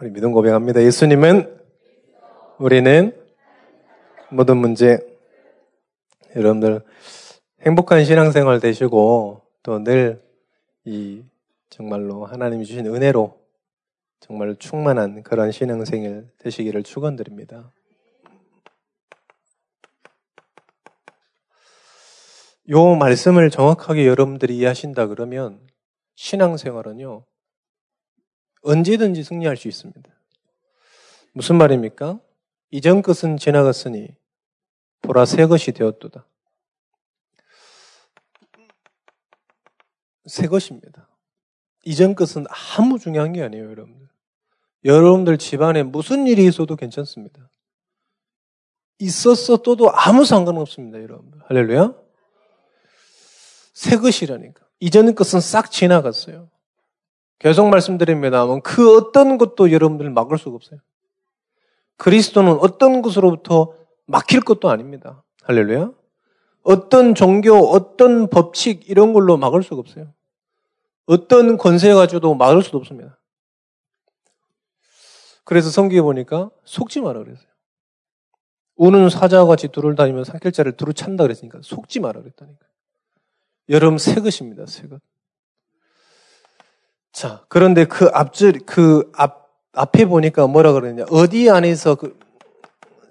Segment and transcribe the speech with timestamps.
[0.00, 0.82] 우리 믿음 고백합니다.
[0.82, 1.58] 예수님은
[2.58, 3.16] 우리는
[4.30, 4.98] 모든 문제
[6.36, 6.82] 여러분들
[7.62, 10.28] 행복한 신앙생활 되시고 또 늘
[10.84, 11.22] 이
[11.68, 13.38] 정말로 하나님이 주신 은혜로
[14.20, 17.72] 정말 충만한 그런 신앙생활 되시기를 축원드립니다.
[22.70, 25.60] 요 말씀을 정확하게 여러분들이 이해하신다 그러면
[26.16, 27.24] 신앙생활은요
[28.62, 30.10] 언제든지 승리할 수 있습니다.
[31.32, 32.20] 무슨 말입니까?
[32.70, 34.08] 이전 것은 지나갔으니
[35.02, 36.26] 보라 새 것이 되었도다.
[40.26, 41.08] 새 것입니다.
[41.84, 42.44] 이전 것은
[42.76, 44.08] 아무 중요한 게 아니에요, 여러분들.
[44.84, 47.50] 여러분들 집안에 무슨 일이 있어도 괜찮습니다.
[48.98, 51.40] 있었어 또도 아무 상관없습니다, 여러분들.
[51.46, 51.94] 할렐루야.
[53.72, 54.66] 새 것이라니까.
[54.80, 56.50] 이전 것은 싹 지나갔어요.
[57.38, 60.80] 계속 말씀드립니다만 그 어떤 것도 여러분들 막을 수가 없어요.
[61.96, 63.74] 그리스도는 어떤 것으로부터
[64.06, 65.22] 막힐 것도 아닙니다.
[65.42, 65.92] 할렐루야.
[66.62, 70.12] 어떤 종교, 어떤 법칙 이런 걸로 막을 수가 없어요.
[71.06, 73.18] 어떤 권세 가지고도 막을 수도 없습니다.
[75.44, 77.48] 그래서 성경에 보니까 속지 마라 그랬어요.
[78.76, 82.66] 우는 사자와 같이 둘을 다니면 산길자를 두루 찬다 그랬으니까 속지 마라 그랬다니까.
[83.70, 84.66] 여러분 새 것입니다.
[84.66, 85.00] 새 것.
[87.18, 91.04] 자, 그런데 그 앞줄, 그 앞, 앞에 보니까 뭐라 그러느냐.
[91.10, 92.16] 어디 안에서 그,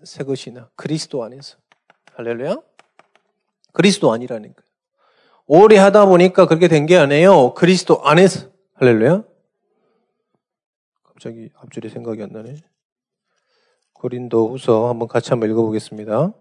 [0.05, 1.57] 새 것이나 그리스도 안에서.
[2.13, 2.55] 할렐루야?
[3.73, 4.63] 그리스도 아니라니까.
[5.45, 7.53] 오래 하다 보니까 그렇게 된 게 아니에요.
[7.53, 8.47] 그리스도 안에서.
[8.75, 9.23] 할렐루야?
[11.03, 12.55] 갑자기 앞줄이 생각이 안 나네.
[13.91, 16.31] 고린도 후서 한번 같이 한번 읽어보겠습니다.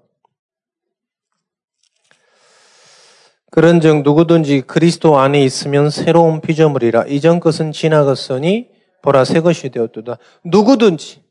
[3.57, 8.69] 그런즉 누구든지 그리스도 안에 있으면 새로운 피조물이라 이전 것은 지나갔으니
[9.01, 10.19] 보라 새 것이 되었도다.
[10.45, 11.23] 누구든지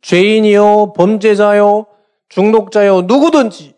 [0.00, 1.88] 죄인이요 범죄자요
[2.30, 3.74] 중독자요 누구든지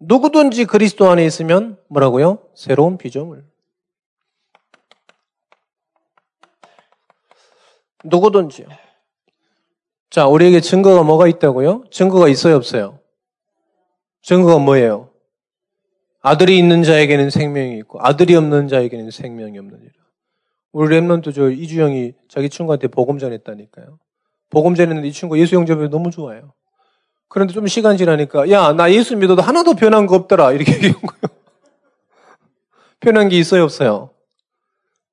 [0.00, 2.38] 누구든지 그리스도 안에 있으면 뭐라고요?
[2.54, 3.44] 새로운 피조물.
[8.02, 8.66] 누구든지요.
[10.08, 11.84] 자, 우리에게 증거가 뭐가 있다고요?
[11.90, 12.98] 증거가 있어요, 없어요?
[14.22, 15.11] 증거가 뭐예요?
[16.22, 19.92] 아들이 있는 자에게는 생명이 있고 아들이 없는 자에게는 생명이 없느니라.
[20.72, 23.98] 우리 랩런트 저 이주영이 자기 친구한테 복음 전했다니까요.
[24.50, 26.52] 복음 전했는데 이 친구 예수 영접에 너무 좋아요.
[27.28, 31.20] 그런데 좀 시간 지나니까 야 나 예수 믿어도 하나도 변한 거 없더라 이렇게 얘기한 거예요.
[33.00, 34.10] 변한 게 있어요 없어요?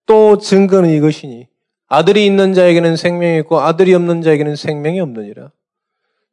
[0.05, 1.47] 또 증거는 이것이니
[1.87, 5.51] 아들이 있는 자에게는 생명이 있고 아들이 없는 자에게는 생명이 없느니라.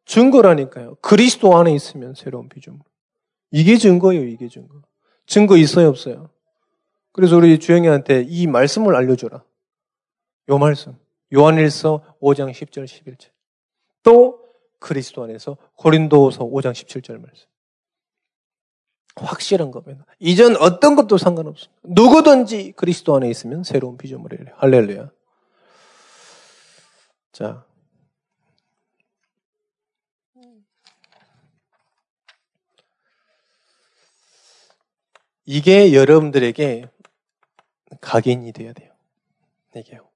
[0.05, 0.97] 증거라니까요.
[1.01, 2.81] 그리스도 안에 있으면 새로운 피조물.
[3.51, 4.83] 이게 증거예요, 이게 증거.
[5.27, 6.31] 증거 있어요, 없어요?
[7.13, 9.43] 그래서 우리 주영이한테 이 말씀을 알려줘라.
[10.49, 10.97] 요 말씀.
[11.35, 13.31] 요한일서 5장 10절, 11절.
[14.03, 14.41] 또
[14.79, 17.47] 그리스도 안에서 고린도서 5장 17절 말씀.
[19.17, 20.05] 확실한 겁니다.
[20.19, 21.81] 이전 어떤 것도 상관없습니다.
[21.85, 24.53] 누구든지 그리스도 안에 있으면 새로운 피조물이에요.
[24.57, 25.11] 할렐루야.
[27.33, 27.66] 자,
[35.47, 36.89] 이게 여러분들에게
[38.01, 38.93] 각인이 되어야 돼요.
[39.77, 40.09] 이게요.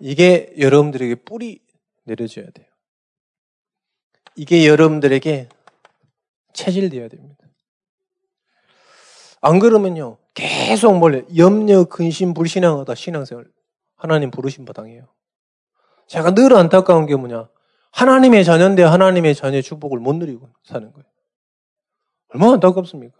[0.00, 1.60] 이게 여러분들에게 뿌리
[2.04, 2.66] 내려줘야 돼요.
[4.34, 5.48] 이게 여러분들에게
[6.52, 7.46] 체질되어야 됩니다.
[9.40, 13.46] 안 그러면요, 계속 몰래 염려, 근심, 불신앙하다 신앙생활
[13.94, 15.08] 하나님 부르신 바당이에요.
[16.08, 17.48] 제가 늘 안타까운 게 뭐냐,
[17.92, 21.11] 하나님의 자녀인데 하나님의 자녀의 축복을 못 누리고 사는 거예요.
[22.32, 23.16] 얼마나 안타깝습니까?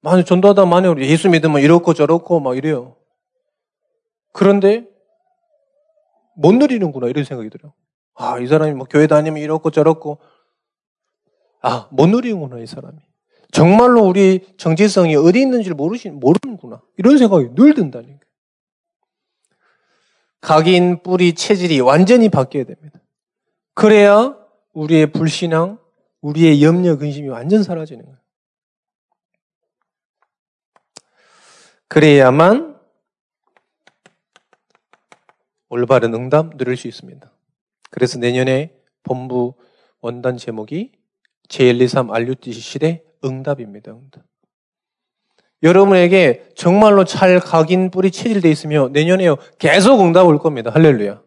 [0.00, 2.96] 많이 전도하다 많이 예수 믿으면 이렇고 저렇고 막 이래요.
[4.32, 4.86] 그런데
[6.36, 7.74] 못 누리는구나 이런 생각이 들어요.
[8.14, 10.20] 아, 이 사람이 뭐 교회 다니면 이렇고 저렇고
[11.60, 12.96] 아, 못 누리는구나 이 사람이.
[13.50, 16.82] 정말로 우리 정체성이 어디 있는지를 모르신 모르는구나.
[16.96, 18.20] 이런 생각이 늘 든다니까.
[20.40, 23.00] 각인 뿌리 체질이 완전히 바뀌어야 됩니다.
[23.74, 24.36] 그래야
[24.72, 25.78] 우리의 불신앙,
[26.20, 28.18] 우리의 염려, 근심이 완전 사라지는 거예요.
[31.88, 32.78] 그래야만
[35.70, 37.30] 올바른 응답 누릴 수 있습니다.
[37.90, 39.54] 그래서 내년에 본부
[40.00, 40.92] 원단 제목이
[41.48, 43.92] 제123 RUTC 시대 응답입니다.
[43.92, 44.24] 응답.
[45.62, 50.70] 여러분에게 정말로 잘 각인 뿌리 체질돼 있으며 내년에요 계속 응답 올 겁니다.
[50.72, 51.22] 할렐루야.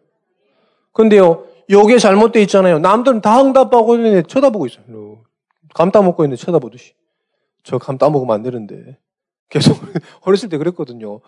[0.92, 2.78] 근데요 요게 잘못돼 있잖아요.
[2.78, 5.22] 남들은 다 응답하고 있는데 쳐다보고 있어요.
[5.74, 6.94] 감 따먹고 있는데 쳐다보듯이.
[7.64, 8.98] 저 감 따먹으면 안 되는데.
[9.48, 9.76] 계속
[10.22, 11.20] 어렸을 때 그랬거든요.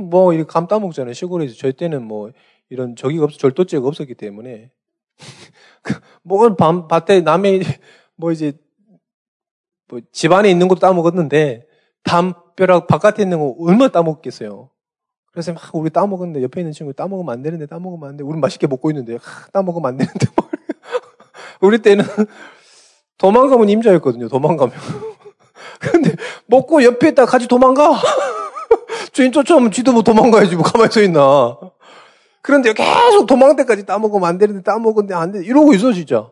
[0.00, 1.14] 뭐 이렇게 감 따먹잖아요.
[1.14, 2.30] 시골에서 저희 때는 뭐
[2.70, 4.70] 이런 저기가 없어 절도죄가 없었기 때문에
[6.22, 7.62] 뭐 밤 밭에 남의
[8.16, 8.52] 뭐 이제
[9.88, 11.66] 뭐 집안에 있는 것도 따먹었는데
[12.04, 14.70] 담벼락 바깥에 있는 거 얼마나 따먹겠어요.
[15.32, 18.24] 그래서 막 우리 따먹었는데 옆에 있는 친구 따먹으면 안 되는데 따먹으면 안 돼.
[18.24, 20.26] 우리 맛있게 먹고 있는데 하, 따먹으면 안 되는데
[21.60, 22.04] 우리 때는
[23.18, 24.28] 도망가면 임자였거든요.
[24.28, 24.74] 도망가면.
[25.80, 26.14] 근데
[26.46, 28.00] 먹고 옆에 있다 같이 도망가.
[29.12, 31.58] 주인 쫓아오면 쥐도 뭐 도망가야지 뭐 가만히 서 있나.
[32.40, 35.44] 그런데 계속 도망갈 때까지 따먹으면 안 되는데 따먹은데 안 돼.
[35.44, 36.30] 이러고 있어 진짜.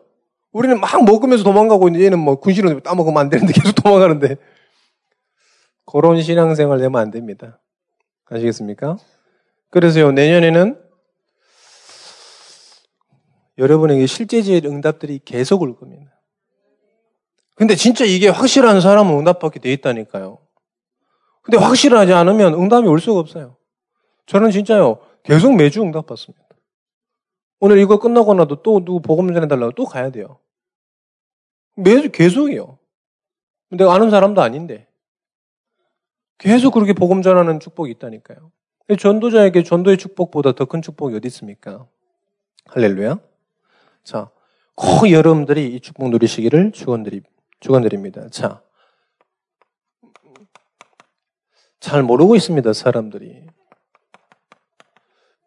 [0.51, 4.37] 우리는 막 먹으면서 도망가고 있는데 얘는 뭐 군신으로 따먹으면 안 되는데 계속 도망가는데.
[5.85, 7.59] 그런 신앙생활 되면 안 됩니다.
[8.29, 8.97] 아시겠습니까?
[9.69, 10.81] 그래서요, 내년에는
[13.57, 16.11] 여러분에게 실제적 응답들이 계속 올 겁니다.
[17.55, 20.37] 근데 진짜 이게 확실한 사람은 응답받게 돼 있다니까요.
[21.41, 23.57] 근데 확실하지 않으면 응답이 올 수가 없어요.
[24.27, 26.45] 저는 진짜요, 계속 매주 응답받습니다.
[27.59, 30.39] 오늘 이거 끝나고 나도 또 누구 보험 전해달라고 또 가야 돼요.
[31.75, 32.77] 매주 계속이요.
[33.71, 34.86] 내가 아는 사람도 아닌데.
[36.37, 38.51] 계속 그렇게 복음 전하는 축복이 있다니까요.
[38.97, 41.87] 전도자에게 전도의 축복보다 더 큰 축복이 어디 있습니까?
[42.67, 43.19] 할렐루야.
[44.03, 44.29] 자,
[44.75, 47.21] 꼭 여러분들이 이 축복 누리시기를 축원드리
[47.59, 48.29] 축원드립니다.
[48.29, 48.61] 자,
[51.79, 53.47] 잘 모르고 있습니다, 사람들이.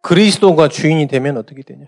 [0.02, 1.86] 그리스도가 주인이 되면 어떻게 되냐?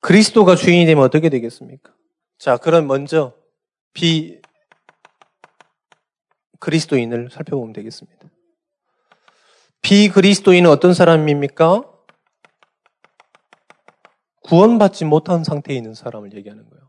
[0.00, 1.92] 그리스도가 주인이 되면 어떻게 되겠습니까?
[2.38, 3.34] 자, 그럼 먼저
[3.92, 4.40] 비
[6.58, 8.28] 그리스도인을 살펴보면 되겠습니다.
[9.82, 11.84] 비그리스도인은 어떤 사람입니까?
[14.42, 16.88] 구원받지 못한 상태에 있는 사람을 얘기하는 거예요.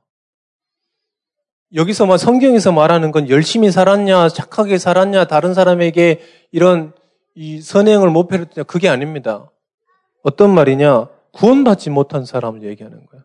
[1.76, 6.94] 여기서 막 성경에서 말하는 건 열심히 살았냐, 착하게 살았냐, 다른 사람에게 이런
[7.36, 9.52] 이 선행을 목표로 그게 아닙니다.
[10.24, 11.10] 어떤 말이냐?
[11.32, 13.24] 구원받지 못한 사람을 얘기하는 거예요.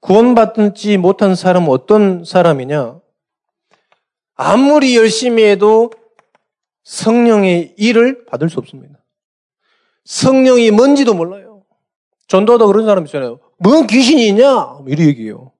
[0.00, 3.01] 구원받지 못한 사람은 어떤 사람이냐?
[4.42, 5.90] 아무리 열심히 해도
[6.82, 8.98] 성령의 일을 받을 수 없습니다.
[10.04, 11.62] 성령이 뭔지도 몰라요.
[12.26, 13.38] 전도하다 그런 사람 있잖아요.
[13.58, 14.78] 뭔 귀신이 있냐?
[14.86, 15.52] 이렇게 얘기해요.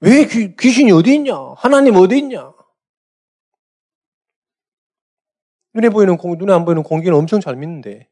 [0.00, 1.34] 왜 귀, 신이 어디 있냐?
[1.56, 2.52] 하나님 어디 있냐?
[5.74, 8.08] 눈에 보이는 공, 눈에 안 보이는 공기는 엄청 잘 믿는데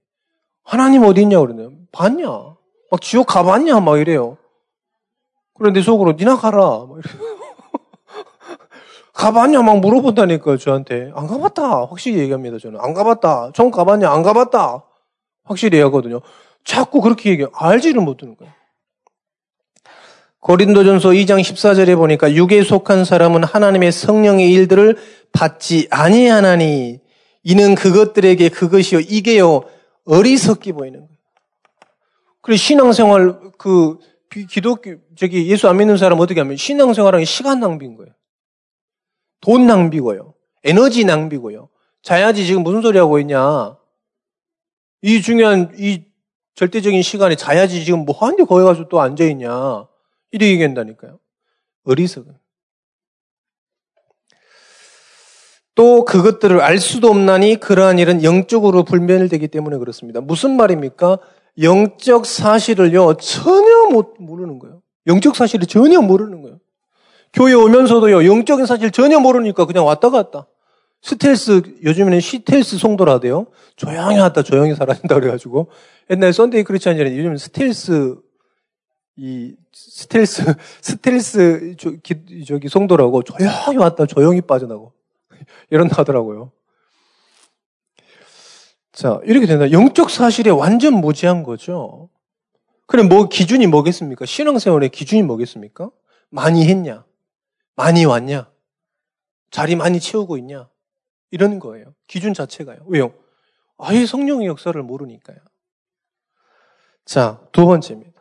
[0.62, 1.72] 하나님 어디 있냐 그러네요.
[1.92, 2.26] 봤냐?
[2.26, 3.80] 막 지옥 가봤냐?
[3.80, 4.36] 막 이래요.
[5.54, 6.58] 그런데 속으로 니나 가라.
[6.58, 7.43] 막 이래요.
[9.14, 9.62] 가봤냐?
[9.62, 11.10] 막 물어본다니까요, 저한테.
[11.14, 11.86] 안 가봤다.
[11.86, 12.80] 확실히 얘기합니다, 저는.
[12.80, 13.52] 안 가봤다.
[13.54, 14.10] 전 가봤냐?
[14.10, 14.84] 안 가봤다.
[15.44, 16.20] 확실히 얘기하거든요.
[16.64, 17.50] 자꾸 그렇게 얘기해요.
[17.54, 18.52] 알지를 못하는 거예요.
[20.40, 24.98] 고린도전서 2장 14절에 보니까 육에 속한 사람은 하나님의 성령의 일들을
[25.32, 27.00] 받지 아니하나니
[27.44, 29.62] 이는 그것들에게 그것이요 이게요
[30.04, 31.14] 어리석게 보이는 거예요.
[32.42, 33.98] 그리고 신앙생활 그
[34.50, 38.12] 기독교 저기 예수 안 믿는 사람 어떻게 하면 신앙생활하기 시간 낭비인 거예요.
[39.44, 40.32] 돈 낭비고요.
[40.62, 41.68] 에너지 낭비고요.
[42.00, 43.76] 자야지 지금 무슨 소리 하고 있냐.
[45.02, 46.04] 이 중요한 이
[46.54, 49.86] 절대적인 시간에 자야지 지금 뭐 하는데 거기 가서 또 앉아있냐.
[50.30, 51.18] 이렇게 얘기한다니까요.
[51.84, 52.32] 어리석은.
[55.74, 60.22] 또 그것들을 알 수도 없나니 그러한 일은 영적으로 분별되기 때문에 그렇습니다.
[60.22, 61.18] 무슨 말입니까?
[61.60, 64.80] 영적 사실을요, 전혀 못 모르는 거예요.
[65.06, 66.43] 영적 사실을 전혀 모르는 거예요.
[67.34, 70.46] 교회 오면서도요, 영적인 사실 전혀 모르니까 그냥 왔다 갔다.
[71.02, 73.48] 스텔스, 요즘에는 스텔스 성도라대요.
[73.76, 75.68] 조용히 왔다, 조용히 살아야 된다 그래가지고.
[76.10, 78.16] 옛날 Sunday Christian이라는 요즘 스텔스,
[79.16, 84.92] 이, 스텔스, 스텔스, 저 기, 저기 성도라고 조용히 왔다, 조용히 빠져나고.
[85.70, 86.52] 이런다 하더라고요.
[88.92, 89.72] 자, 이렇게 된다.
[89.72, 92.08] 영적 사실에 완전 무지한 거죠.
[92.86, 94.24] 그래, 뭐, 기준이 뭐겠습니까?
[94.24, 95.90] 신앙생활의 기준이 뭐겠습니까?
[96.30, 97.04] 많이 했냐?
[97.76, 98.50] 많이 왔냐?
[99.50, 100.68] 자리 많이 채우고 있냐?
[101.30, 101.94] 이런 거예요.
[102.06, 102.78] 기준 자체가요.
[102.86, 103.12] 왜요?
[103.78, 105.38] 아예 성령의 역사를 모르니까요.
[107.04, 108.12] 자, 두 번째입니다.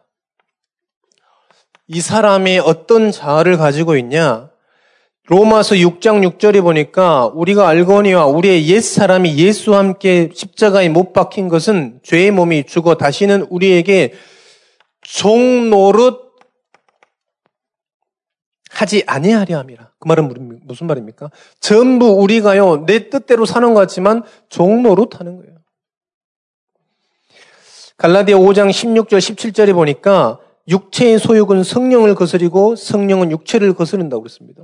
[1.87, 4.49] 이 사람이 어떤 자아를 가지고 있냐?
[5.27, 12.01] 로마서 6장 6절에 보니까 우리가 알거니와 우리의 옛 사람이 예수와 함께 십자가에 못 박힌 것은
[12.03, 14.13] 죄의 몸이 죽어 다시는 우리에게
[15.01, 16.22] 종노릇
[18.73, 19.91] 하지 아니하려 함이라.
[19.99, 21.29] 그 말은 무슨 말입니까?
[21.59, 25.53] 전부 우리가요, 내 뜻대로 사는 것 같지만 종노릇 하는 거예요.
[27.97, 34.63] 갈라디아 5장 16절 17절에 보니까 육체의 소욕은 성령을 거스리고 성령은 육체를 거스른다고 그랬습니다.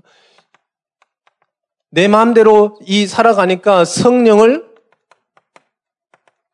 [1.92, 4.68] 내 마음대로 이 살아가니까 성령을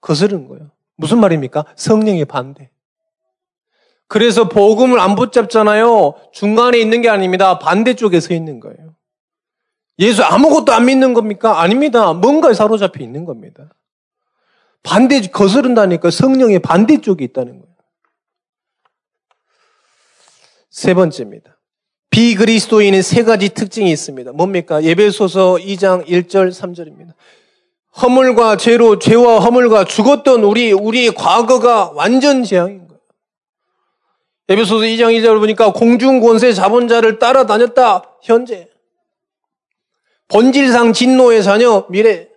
[0.02, 0.72] 거스르는 거예요.
[0.98, 1.66] 무슨 말입니까?
[1.76, 2.70] 성령의 반대.
[4.08, 6.14] 그래서 복음을 안 붙잡잖아요.
[6.32, 7.60] 중간에 있는 게 아닙니다.
[7.60, 8.96] 반대쪽에 서 있는 거예요.
[10.00, 11.62] 예수 아무것도 안 믿는 겁니까?
[11.62, 12.14] 아닙니다.
[12.14, 13.74] 뭔가에 사로잡혀 있는 겁니다.
[14.84, 17.76] 반대 거스른다니까 성령의 반대쪽에 있다는 거예요.
[20.70, 21.58] 세 번째입니다.
[22.12, 24.34] 비그리스도인의 세 가지 특징이 있습니다.
[24.34, 24.84] 뭡니까?
[24.84, 27.14] 예배소서 2장 1절 3절입니다.
[28.02, 32.85] 허물과 죄로 죄와 허물과 죽었던 우리 우리의 과거가 완전 거예
[34.50, 34.54] 요.
[34.54, 38.18] 예배소서 2장 2절을 보니까 공중 권세 자본자를 따라다녔다.
[38.22, 38.70] 현재
[40.28, 42.30] 본질상 진노의 자녀 미래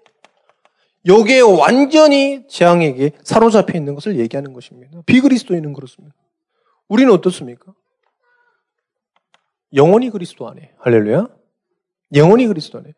[1.07, 5.01] 요게 완전히 재앙에게 사로잡혀 있는 것을 얘기하는 것입니다.
[5.07, 6.15] 비그리스도인은 그렇습니다.
[6.89, 7.73] 우리는 어떻습니까?
[9.75, 10.73] 영원히 그리스도 안에.
[10.79, 11.29] 할렐루야.
[12.15, 12.95] 영원히 그리스도 안에.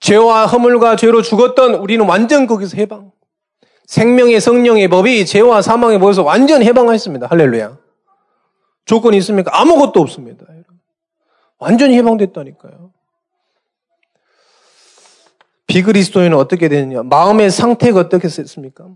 [0.00, 3.12] 죄와 허물과 죄로 죽었던 우리는 완전 거기서 해방.
[3.86, 7.26] 생명의 성령의 법이 죄와 사망의 법에서 완전 해방하였습니다.
[7.26, 7.79] 할렐루야.
[8.84, 9.50] 조건이 있습니까?
[9.60, 10.46] 아무것도 없습니다.
[11.58, 12.92] 완전히 해방됐다니까요.
[15.66, 17.02] 비그리스도인은 어떻게 되느냐?
[17.04, 18.88] 마음의 상태가 어떻게 됐습니까?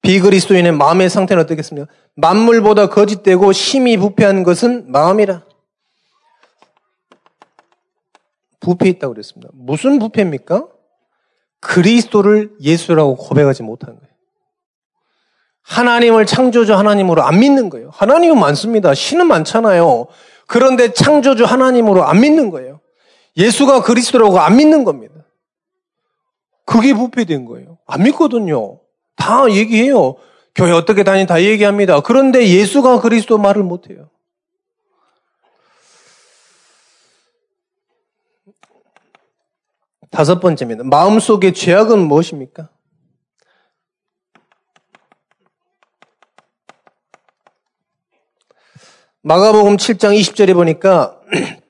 [0.00, 1.92] 비그리스도인의 마음의 상태는 어떻겠습니까?
[2.14, 5.44] 만물보다 거짓되고 심히 부패한 것은 마음이라.
[8.60, 9.50] 부패 있다고 그랬습니다.
[9.52, 10.66] 무슨 부패입니까?
[11.60, 14.07] 그리스도를 예수라고 고백하지 못하는 거예요.
[15.68, 17.90] 하나님을 창조주 하나님으로 안 믿는 거예요.
[17.92, 18.94] 하나님은 많습니다.
[18.94, 20.06] 신은 많잖아요.
[20.46, 22.80] 그런데 창조주 하나님으로 안 믿는 거예요.
[23.36, 25.14] 예수가 그리스도라고 안 믿는 겁니다.
[26.64, 27.78] 그게 부패된 거예요.
[27.86, 28.80] 안 믿거든요.
[29.16, 30.16] 다 얘기해요.
[30.54, 32.00] 교회 어떻게 다니 다 얘기합니다.
[32.00, 34.08] 그런데 예수가 그리스도 말을 못 해요.
[40.10, 40.84] 다섯 번째입니다.
[40.84, 42.70] 마음속의 죄악은 무엇입니까?
[49.28, 51.20] 마가복음 7장 20절에 보니까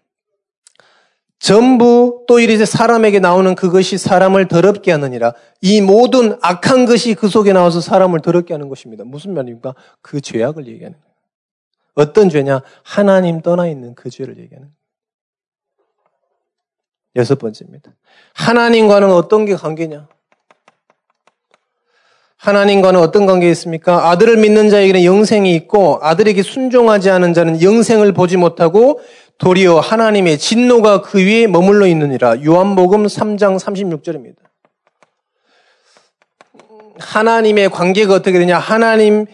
[1.40, 5.34] 전부 또 이르되 사람에게 나오는 그것이 사람을 더럽게 하느니라.
[5.60, 9.02] 이 모든 악한 것이 그 속에 나와서 사람을 더럽게 하는 것입니다.
[9.02, 9.74] 무슨 말입니까?
[10.02, 11.14] 그 죄악을 얘기하는 거예요.
[11.94, 12.62] 어떤 죄냐?
[12.84, 14.78] 하나님 떠나 있는 그 죄를 얘기하는 거예요.
[17.16, 17.90] 여섯 번째입니다.
[18.34, 20.06] 하나님과는 어떤 게 관계냐?
[22.38, 24.10] 하나님과는 어떤 관계가 있습니까?
[24.10, 29.00] 아들을 믿는 자에게는 영생이 있고 아들에게 순종하지 않은 자는 영생을 보지 못하고
[29.38, 32.44] 도리어 하나님의 진노가 그 위에 머물러 있느니라.
[32.44, 34.36] 요한복음 3장 36절입니다.
[37.00, 38.58] 하나님의 관계가 어떻게 되냐?
[38.58, 39.26] 하나님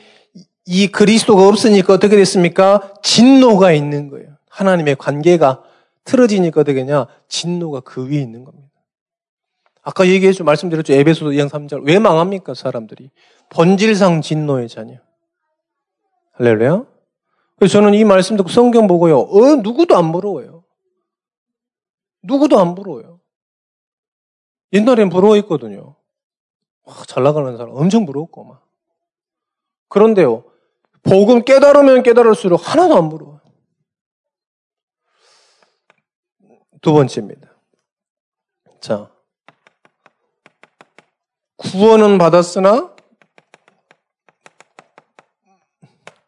[0.66, 2.94] 이 그리스도가 없으니까 어떻게 됐습니까?
[3.02, 4.28] 진노가 있는 거예요.
[4.48, 5.62] 하나님의 관계가
[6.04, 7.06] 틀어지니까 어떻게 되냐?
[7.28, 8.68] 진노가 그 위에 있는 겁니다.
[9.84, 10.44] 아까 얘기했죠.
[10.44, 10.94] 말씀드렸죠.
[10.94, 11.86] 에베소서 2장 3절.
[11.86, 12.54] 왜 망합니까?
[12.54, 13.10] 사람들이.
[13.50, 14.98] 본질상 진노의 자녀.
[16.32, 16.86] 할렐루야.
[17.56, 19.20] 그래서 저는 이 말씀 듣고 성경 보고요.
[19.20, 20.64] 어, 누구도 안 부러워요.
[22.22, 23.20] 누구도 안 부러워요.
[24.72, 25.94] 옛날엔 부러워했거든요.
[26.84, 28.66] 와, 잘 나가는 사람 엄청 부러웠고, 막.
[29.88, 30.44] 그런데요,
[31.02, 33.40] 복음 깨달으면 깨달을수록 하나도 안 부러워요.
[36.80, 37.54] 두 번째입니다.
[38.80, 39.13] 자,
[41.56, 42.94] 구원은 받았으나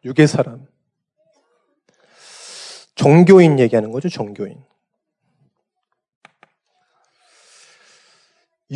[0.05, 0.67] 육의 사람.
[2.95, 4.63] 종교인 얘기하는 거죠, 종교인.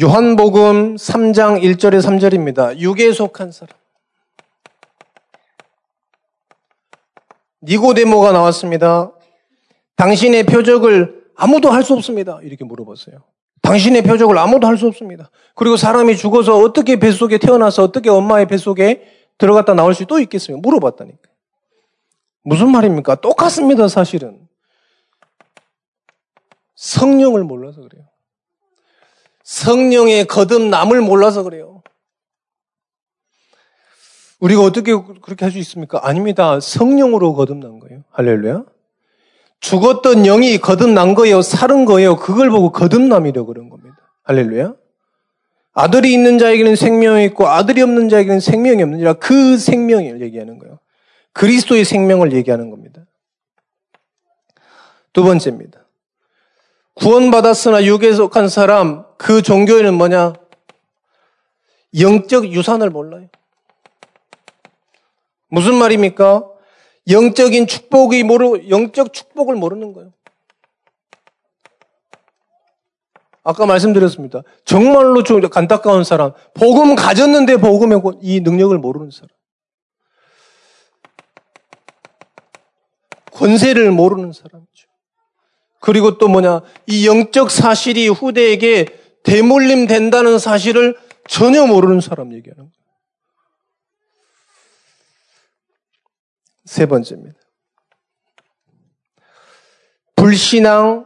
[0.02, 2.78] 요한복음 3장 1절에 3절입니다.
[2.78, 3.78] 육에 속한 사람.
[7.64, 9.12] 니고데모가 나왔습니다.
[9.96, 12.40] 당신의 표적을 아무도 할 수 없습니다.
[12.42, 13.24] 이렇게 물어봤어요.
[13.72, 15.32] 당신의 표적을 아무도 할 수 없습니다.
[15.56, 19.04] 그리고 사람이 죽어서 어떻게 뱃속에 태어나서 어떻게 엄마의 뱃속에
[19.38, 20.58] 들어갔다 나올 수 또 있겠어요?
[20.58, 21.30] 물어봤다니까.
[22.44, 23.16] 무슨 말입니까?
[23.22, 24.48] 똑같습니다, 사실은.
[26.76, 28.04] 성령을 몰라서 그래요.
[29.44, 31.82] 성령의 거듭남을 몰라서 그래요.
[34.40, 36.00] 우리가 어떻게 그렇게 할 수 있습니까?
[36.04, 36.60] 아닙니다.
[36.60, 38.04] 성령으로 거듭난 거예요.
[38.12, 38.66] 할렐루야.
[39.62, 41.42] 죽었던 영이 거듭난 거예요.
[41.42, 42.18] 살은 거예요.
[42.18, 43.98] 그걸 보고 거듭남이라고 그런 겁니다.
[44.24, 44.74] 할렐루야.
[45.74, 50.80] 아들이 있는 자에게는 생명이 있고 아들이 없는 자에게는 생명이 없느니라 그 생명을 얘기하는 거예요.
[51.34, 53.06] 그리스도의 생명을 얘기하는 겁니다.
[55.14, 55.86] 두 번째입니다.
[56.96, 60.34] 구원받았으나 육에 속한 사람, 그 종교에는 뭐냐?
[62.00, 63.28] 영적 유산을 몰라요.
[65.50, 66.51] 무슨 말입니까?
[67.10, 70.12] 영적인 축복이 모르, 영적 축복을 모르는 거예요.
[73.44, 74.44] 아까 말씀드렸습니다.
[74.66, 79.30] 정말로 좀 안타까운 사람, 복음 가졌는데 복음의 이 능력을 모르는 사람.
[83.32, 84.88] 권세를 모르는 사람이죠.
[85.80, 88.86] 그리고 또 뭐냐, 이 영적 사실이 후대에게
[89.24, 90.96] 대물림 된다는 사실을
[91.28, 92.81] 전혀 모르는 사람 얘기하는 거예요.
[96.72, 97.38] 세 번째입니다.
[100.16, 101.06] 불신앙,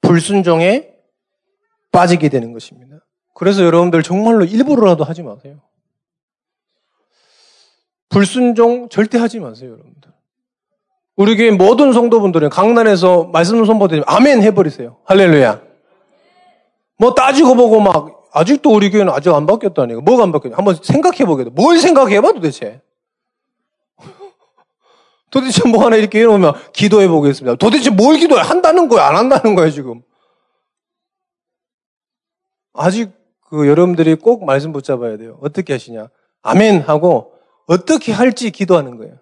[0.00, 0.92] 불순종에
[1.92, 3.06] 빠지게 되는 것입니다.
[3.34, 5.60] 그래서 여러분들 정말로 일부러라도 하지 마세요.
[8.08, 10.12] 불순종 절대 하지 마세요, 여러분들.
[11.14, 15.00] 우리 교회 모든 성도분들은 강단에서 말씀 선포되면 아멘 해버리세요.
[15.04, 15.62] 할렐루야.
[16.96, 20.00] 뭐 따지고 보고 막 아직도 우리 교회는 아직 안 바뀌었다니까.
[20.00, 20.56] 뭐가 안 바뀌었냐.
[20.56, 21.50] 한번 생각해 보게 돼.
[21.50, 22.80] 뭘 생각해 봐 도대체.
[25.30, 27.56] 도대체 뭐 하나 이렇게 해놓으면 기도해 보겠습니다.
[27.56, 28.42] 도대체 뭘 기도해?
[28.42, 29.06] 한다는 거야?
[29.06, 30.02] 안 한다는 거야, 지금?
[32.74, 33.10] 아직
[33.48, 35.38] 그 여러분들이 꼭 말씀 붙잡아야 돼요.
[35.42, 36.08] 어떻게 하시냐?
[36.42, 37.32] 아멘 하고
[37.66, 39.18] 어떻게 할지 기도하는 거예요.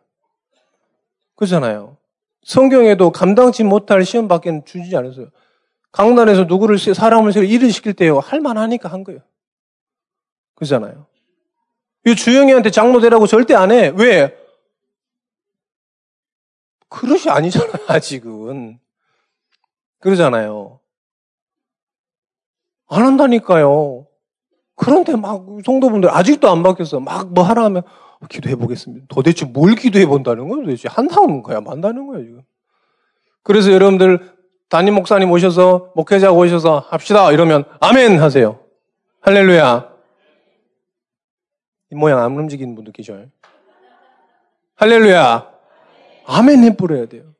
[1.37, 1.97] 그렇잖아요.
[2.43, 5.29] 성경에도 감당치 못할 시험밖에 주지 않았어요.
[5.97, 9.21] 강단에서 누구를 사람을 일을 시킬 때요 할만하니까 한 거예요.
[10.55, 11.07] 그렇잖아요.
[12.05, 13.93] 이 주영이한테 장로 되라고 절대 안 해.
[13.97, 14.37] 왜?
[16.91, 18.79] 그릇이 아니잖아요, 아직은.
[20.01, 20.81] 그러잖아요.
[22.89, 24.07] 안 한다니까요.
[24.75, 27.01] 그런데 막 성도분들 아직도 안 바뀌었어.
[27.01, 27.83] 막 뭐 하라 하면
[28.29, 29.07] 기도해 보겠습니다.
[29.09, 30.65] 도대체 뭘 기도해 본다는 거예요?
[30.67, 32.43] 도대체 한다는 거야, 만다는 거야, 지금.
[33.43, 34.36] 그래서 여러분들
[34.69, 38.61] 담임 목사님 오셔서 목회자 오셔서 합시다 이러면 아멘 하세요.
[39.21, 39.95] 할렐루야.
[41.93, 43.31] 이 모양 안 움직이는 분도 계셔요.
[44.75, 45.53] 할렐루야.
[46.27, 47.33] 아멘 해뿌려야 돼요.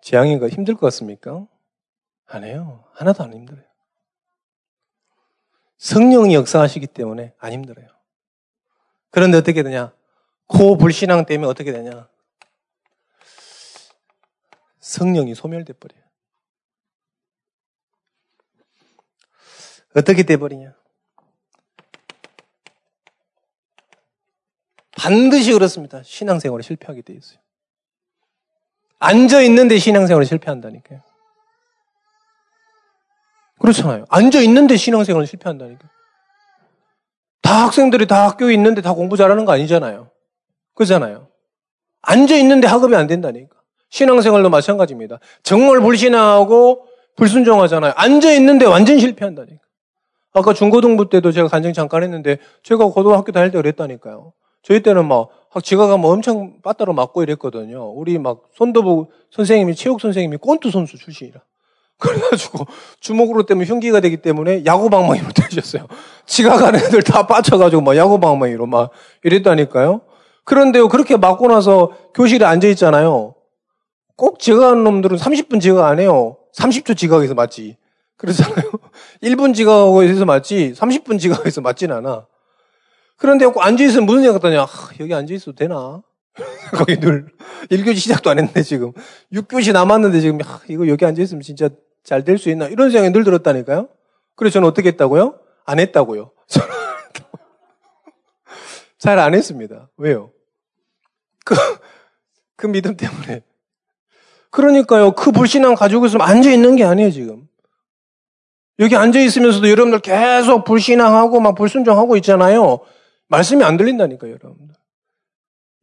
[0.00, 1.46] 재앙이가 힘들 것 같습니까?
[2.26, 2.84] 안 해요.
[2.94, 3.64] 하나도 안 힘들어요.
[5.76, 7.86] 성령이 역사하시기 때문에 안 힘들어요.
[9.10, 9.92] 그런데 어떻게 되냐?
[10.46, 12.08] 고 불신앙 때문에 어떻게 되냐?
[14.90, 16.02] 성령이 소멸돼 버려요.
[19.94, 20.74] 어떻게 돼 버리냐?
[24.92, 26.02] 반드시 그렇습니다.
[26.02, 27.38] 신앙생활에 실패하게 돼 있어요.
[28.98, 31.02] 앉아 있는데 신앙생활에 실패한다니까요.
[33.60, 34.04] 그렇잖아요.
[34.08, 35.90] 앉아 있는데 신앙생활에 실패한다니까요.
[37.42, 40.10] 다 학생들이 다 학교에 있는데 다 공부 잘하는 거 아니잖아요.
[40.74, 41.30] 그렇잖아요.
[42.02, 43.59] 앉아 있는데 학업이 안 된다니까.
[43.90, 45.18] 신앙생활도 마찬가지입니다.
[45.42, 47.92] 정말 불신하고 불순종하잖아요.
[47.96, 49.60] 앉아 있는데 완전 실패한다니까.
[50.32, 54.32] 아까 중고등부 때도 제가 간증 잠깐 했는데 제가 고등학교 다닐 때 그랬다니까요.
[54.62, 55.28] 저희 때는 막
[55.62, 57.90] 지각하면 엄청 빠따로 맞고 이랬거든요.
[57.90, 61.40] 우리 막 손도부 선생님이 체육 선생님이 꼰투 선수 출신이라.
[61.98, 62.66] 그래가지고
[63.00, 65.86] 주먹으로 때문에 흉기가 되기 때문에 야구방망이로 때리셨어요.
[66.26, 68.90] 지각하는 애들 다 빠져가지고 막 야구방망이로 막
[69.24, 70.02] 이랬다니까요.
[70.44, 73.34] 그런데요 그렇게 맞고 나서 교실에 앉아 있잖아요.
[74.16, 76.36] 꼭 지각하는 놈들은 30분 지각 안 해요.
[76.56, 77.76] 30초 지각해서 맞지.
[78.16, 78.70] 그러잖아요.
[79.22, 82.26] 1분 지각해서 맞지 30분 지각해서 맞진 않아.
[83.16, 84.62] 그런데 꼭 앉아있으면 무슨 생각 하냐.
[84.62, 84.66] 아,
[85.00, 86.02] 여기 앉아있어도 되나?
[86.72, 87.26] 거기 늘
[87.70, 88.92] 1교시 시작도 안 했는데 지금
[89.32, 91.68] 6교시 남았는데 지금 아, 이거 여기 앉아있으면 진짜
[92.02, 92.66] 잘 될 수 있나?
[92.68, 93.88] 이런 생각이 늘 들었다니까요.
[94.36, 95.38] 그래서 저는 어떻게 했다고요?
[95.66, 96.30] 안 했다고요.
[98.98, 99.88] 잘 안 했습니다.
[99.96, 100.30] 왜요?
[101.44, 101.54] 그,
[102.56, 103.42] 그 믿음 때문에.
[104.50, 105.12] 그러니까요.
[105.12, 107.48] 그 불신앙 가지고 있으면 앉아 있는 게 아니에요, 지금.
[108.78, 112.80] 여기 앉아 있으면서도 여러분들 계속 불신앙하고 막 불순종하고 있잖아요.
[113.28, 114.74] 말씀이 안 들린다니까요, 여러분들.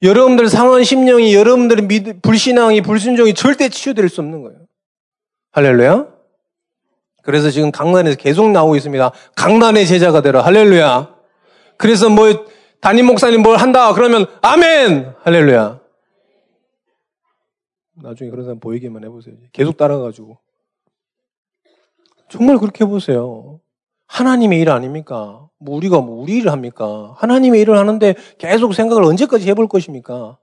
[0.03, 4.59] 여러분들 상한 심령이, 여러분들의 믿, 불신앙이, 불순종이 절대 치유될 수 없는 거예요.
[5.53, 6.07] 할렐루야.
[7.23, 9.11] 그래서 지금 강단에서 계속 나오고 있습니다.
[9.35, 10.41] 강단의 제자가 되라.
[10.43, 11.15] 할렐루야.
[11.77, 12.45] 그래서 뭐,
[12.79, 13.93] 담임 목사님 뭘 한다.
[13.93, 15.13] 그러면, 아멘!
[15.23, 15.76] 할렐루야.
[18.01, 19.35] 나중에 그런 사람 보이기만 해보세요.
[19.51, 20.37] 계속 따라가지고.
[22.29, 23.59] 정말 그렇게 해보세요.
[24.07, 25.49] 하나님의 일 아닙니까?
[25.57, 27.13] 뭐 우리가 뭐 우리 일을 합니까?
[27.17, 30.37] 하나님의 일을 하는데 계속 생각을 언제까지 해볼 것입니까?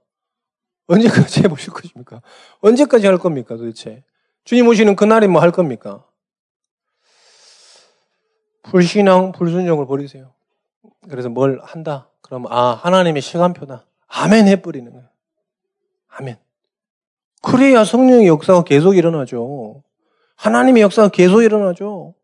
[0.87, 2.21] 언제까지 해보실 것입니까?
[2.61, 4.03] 언제까지 할 겁니까 도대체?
[4.43, 6.05] 주님 오시는 그날이 뭐 할 겁니까?
[8.63, 10.33] 불신앙, 불순종을 버리세요.
[11.09, 12.09] 그래서 뭘 한다?
[12.21, 13.85] 그러면 아 하나님의 시간표다.
[14.07, 15.07] 아멘 해버리는 거예요.
[16.07, 16.37] 아멘.
[17.45, 19.83] 그래야 성령의 역사가 계속 일어나죠.
[20.35, 22.15] 하나님의 역사가 계속 일어나죠.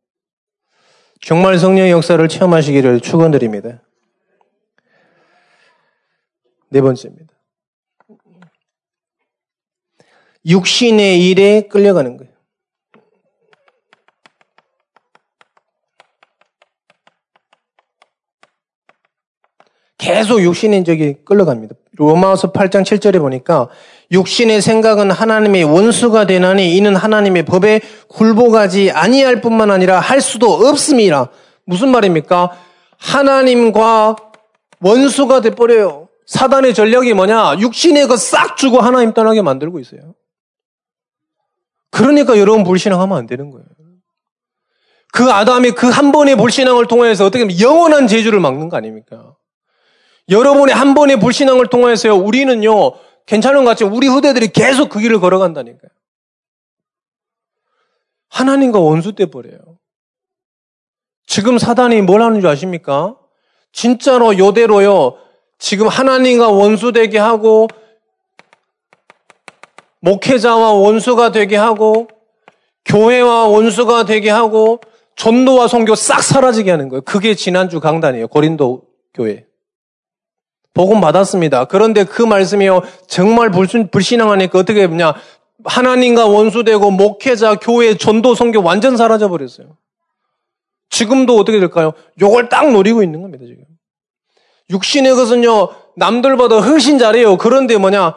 [1.22, 3.84] 정말 성령의 역사를 체험하시기를 축원드립니다.
[6.70, 7.34] 네 번째입니다.
[10.46, 12.34] 육신의 일에 끌려가는 거예요.
[20.32, 21.76] 계속 육신의 적이 끌려갑니다.
[21.98, 23.67] 로마서 8장 7절에 보니까
[24.12, 31.30] 육신의 생각은 하나님의 원수가 되나니 이는 하나님의 법에 굴복하지 아니할 뿐만 아니라 할 수도 없습니다.
[31.65, 32.52] 무슨 말입니까?
[32.98, 34.15] 하나님과
[34.80, 36.08] 원수가 돼 버려요.
[36.26, 37.58] 사단의 전략이 뭐냐?
[37.60, 40.15] 육신의 거 싹 주고 하나님 떠나게 만들고 있어요.
[41.89, 43.65] 그러니까 여러분 불신앙하면 안 되는 거예요.
[45.12, 49.36] 그 아담이 그 한 번의 불신앙을 통해서 어떻게 보면 영원한 재주를 막는 거 아닙니까?
[50.32, 52.94] 여러분의 한 번의 불신앙을 통해서요, 우리는요,
[53.26, 55.91] 괜찮은 것 같지만 우리 후대들이 계속 그 길을 걸어간다니까요.
[58.30, 59.60] 하나님과 원수 돼 버려요.
[61.28, 63.17] 지금 사단이 뭘 하는 줄 아십니까?
[63.74, 65.17] 진짜로 요대로요,
[65.60, 67.67] 지금 하나님과 원수 되게 하고,
[70.00, 72.08] 목회자와 원수가 되게 하고,
[72.86, 74.80] 교회와 원수가 되게 하고,
[75.15, 77.02] 전도와 성교 싹 사라지게 하는 거예요.
[77.02, 78.28] 그게 지난주 강단이에요.
[78.30, 79.46] 고린도 교회.
[80.74, 81.66] 복음 받았습니다.
[81.66, 85.14] 그런데 그 말씀이요, 정말 불신, 불신앙하니까 어떻게 했냐.
[85.64, 89.78] 하나님과 원수되고, 목회자, 교회, 전도, 성교 완전 사라져 버렸어요.
[90.90, 91.94] 지금도 어떻게 될까요?
[92.22, 93.64] 요걸 딱 노리고 있는 겁니다, 지금.
[94.70, 97.38] 육신의 것은요, 남들보다 훨씬 잘해요.
[97.38, 98.16] 그런데 뭐냐?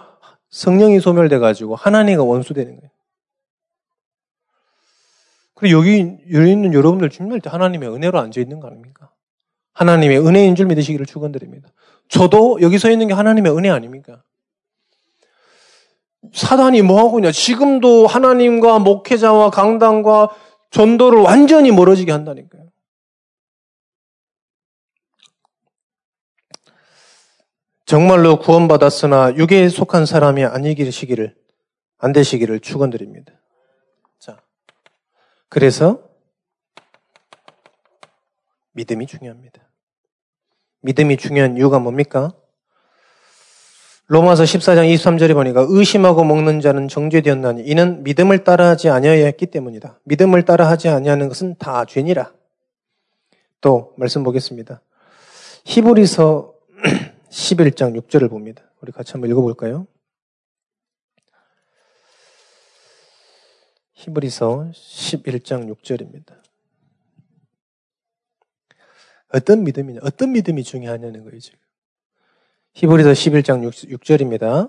[0.50, 2.90] 성령이 소멸돼가지고 하나님과 원수되는 거예요.
[5.54, 9.10] 그리고 여기, 여기 있는 여러분들 정말 하나님의 은혜로 앉아있는 거 아닙니까?
[9.72, 11.68] 하나님의 은혜인 줄 믿으시기를 축원드립니다.
[12.08, 14.22] 저도 여기 서 있는 게 하나님의 은혜 아닙니까?
[16.32, 17.30] 사단이 뭐 하고 있냐?
[17.32, 20.30] 지금도 하나님과 목회자와 강단과
[20.70, 22.64] 전도를 완전히 멀어지게 한다니까요.
[27.86, 31.36] 정말로 구원받았으나 육에 속한 사람이 아니기를
[31.98, 33.32] 안 되시기를 축원드립니다.
[34.18, 34.40] 자,
[35.48, 36.02] 그래서
[38.72, 39.63] 믿음이 중요합니다.
[40.84, 42.32] 믿음이 중요한 이유가 뭡니까?
[44.06, 50.00] 로마서 14장 23절에 보니까 의심하고 먹는 자는 정죄되었나니 이는 믿음을 따라하지 아니하여 했기 때문이다.
[50.04, 52.32] 믿음을 따라하지 아니하는 것은 다 죄니라.
[53.62, 54.82] 또 말씀 보겠습니다.
[55.64, 56.52] 히브리서
[57.30, 58.62] 11장 6절을 봅니다.
[58.82, 59.86] 우리 같이 한번 읽어볼까요?
[63.94, 66.43] 히브리서 11장 6절입니다.
[69.34, 71.58] 어떤 믿음이냐, 어떤 믿음이 중요하냐는 거예요, 지금.
[72.74, 74.68] 히브리서 11장 6, 절입니다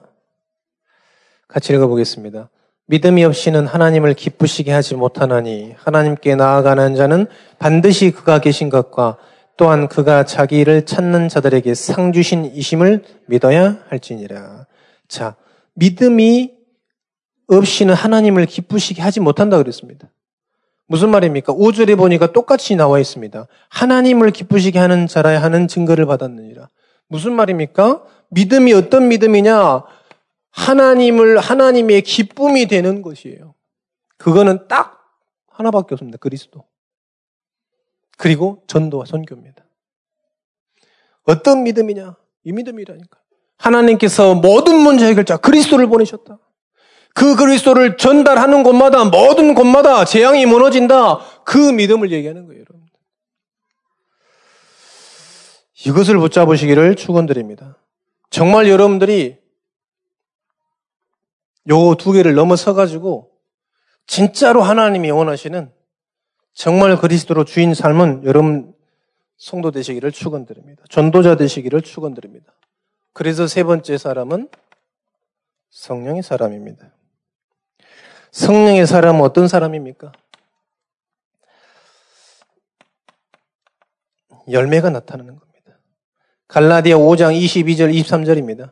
[1.47, 2.49] 같이 읽어보겠습니다.
[2.87, 7.25] 믿음이 없이는 하나님을 기쁘시게 하지 못하나니 하나님께 나아가는 자는
[7.57, 9.17] 반드시 그가 계신 것과
[9.57, 14.67] 또한 그가 자기를 찾는 자들에게 상 주신 이심을 믿어야 할지니라.
[15.07, 15.35] 자,
[15.75, 16.53] 믿음이
[17.47, 20.09] 없이는 하나님을 기쁘시게 하지 못한다 그랬습니다.
[20.87, 21.53] 무슨 말입니까?
[21.53, 23.47] 5절에 보니까 똑같이 나와 있습니다.
[23.69, 26.69] 하나님을 기쁘시게 하는 자라야 하는 증거를 받았느니라.
[27.07, 28.03] 무슨 말입니까?
[28.29, 29.83] 믿음이 어떤 믿음이냐?
[30.51, 33.55] 하나님을, 하나님의 기쁨이 되는 것이에요.
[34.17, 34.99] 그거는 딱
[35.49, 36.17] 하나밖에 없습니다.
[36.17, 36.63] 그리스도.
[38.17, 39.65] 그리고 전도와 선교입니다.
[41.23, 42.15] 어떤 믿음이냐?
[42.43, 43.19] 이 믿음이라니까.
[43.57, 46.39] 하나님께서 모든 문제 해결자 그리스도를 보내셨다.
[47.15, 51.19] 그 그리스도를 전달하는 곳마다 모든 곳마다 재앙이 무너진다.
[51.45, 52.85] 그 믿음을 얘기하는 거예요, 여러분.
[55.85, 57.77] 이것을 붙잡으시기를 축원드립니다.
[58.29, 59.37] 정말 여러분들이
[61.69, 63.31] 요 두 개를 넘어서 가지고
[64.07, 65.71] 진짜로 하나님이 원하시는
[66.53, 68.75] 정말 그리스도로 주인 삶은 여러분
[69.37, 70.83] 성도 되시기를 축원드립니다.
[70.89, 72.53] 전도자 되시기를 축원드립니다.
[73.13, 74.49] 그래서 세 번째 사람은
[75.69, 76.94] 성령의 사람입니다.
[78.35, 80.11] 성령의 사람은 어떤 사람입니까?
[84.51, 85.79] 열매가 나타나는 겁니다.
[86.49, 88.71] 갈라디아 5장 22절 23절입니다.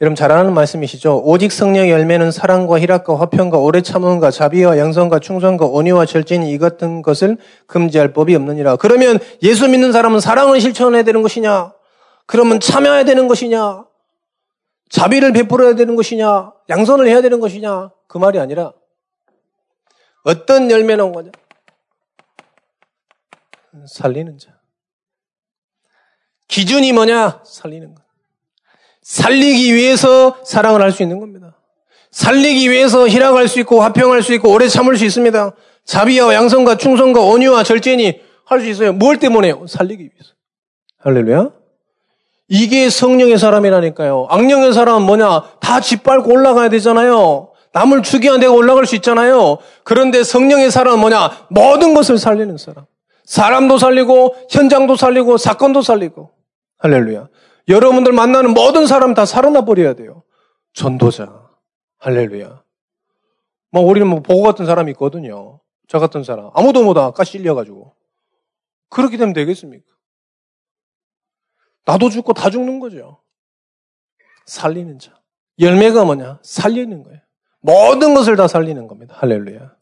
[0.00, 1.20] 여러분 잘 아는 말씀이시죠?
[1.22, 7.02] 오직 성령의 열매는 사랑과 희락과 화평과 오래 참음과 자비와 양성과 충성과 온유와 절제니 이 같은
[7.02, 8.76] 것을 금지할 법이 없느니라.
[8.76, 11.74] 그러면 예수 믿는 사람은 사랑을 실천해야 되는 것이냐?
[12.24, 13.84] 그러면 참여해야 되는 것이냐?
[14.88, 16.54] 자비를 베풀어야 되는 것이냐?
[16.70, 17.90] 양선을 해야 되는 것이냐?
[18.06, 18.72] 그 말이 아니라
[20.24, 21.30] 어떤 열매 나온 거냐?
[23.86, 24.50] 살리는 자.
[26.48, 27.42] 기준이 뭐냐?
[27.44, 28.02] 살리는 것.
[29.02, 31.56] 살리기 위해서 사랑을 할 수 있는 겁니다.
[32.10, 35.52] 살리기 위해서 희락할 수 있고 화평할 수 있고 오래 참을 수 있습니다.
[35.84, 38.92] 자비와 양성과 충성과 온유와 절제니 할 수 있어요.
[38.94, 39.66] 뭘 때문에요?
[39.66, 40.34] 살리기 위해서.
[40.98, 41.50] 할렐루야.
[42.48, 44.26] 이게 성령의 사람이라니까요.
[44.30, 45.58] 악령의 사람은 뭐냐?
[45.60, 47.52] 다 짓밟고 올라가야 되잖아요.
[47.72, 49.58] 남을 죽여야 내가 올라갈 수 있잖아요.
[49.84, 51.48] 그런데 성령의 사람은 뭐냐?
[51.50, 52.86] 모든 것을 살리는 사람.
[53.24, 56.30] 사람도 살리고, 현장도 살리고, 사건도 살리고.
[56.78, 57.28] 할렐루야.
[57.68, 60.22] 여러분들 만나는 모든 사람 다 살아나 버려야 돼요.
[60.72, 61.46] 전도자.
[61.98, 62.62] 할렐루야.
[63.70, 65.60] 뭐, 우리는 뭐, 보고 같은 사람이 있거든요.
[65.88, 66.50] 저 같은 사람.
[66.54, 67.94] 아무도 못하 까실려가지고.
[68.88, 69.84] 그렇게 되면 되겠습니까?
[71.84, 73.22] 나도 죽고 다 죽는 거죠.
[74.46, 75.12] 살리는 자.
[75.58, 76.38] 열매가 뭐냐?
[76.42, 77.20] 살리는 거예요.
[77.68, 79.14] 모든 것을 다 살리는 겁니다.
[79.18, 79.76] 할렐루야.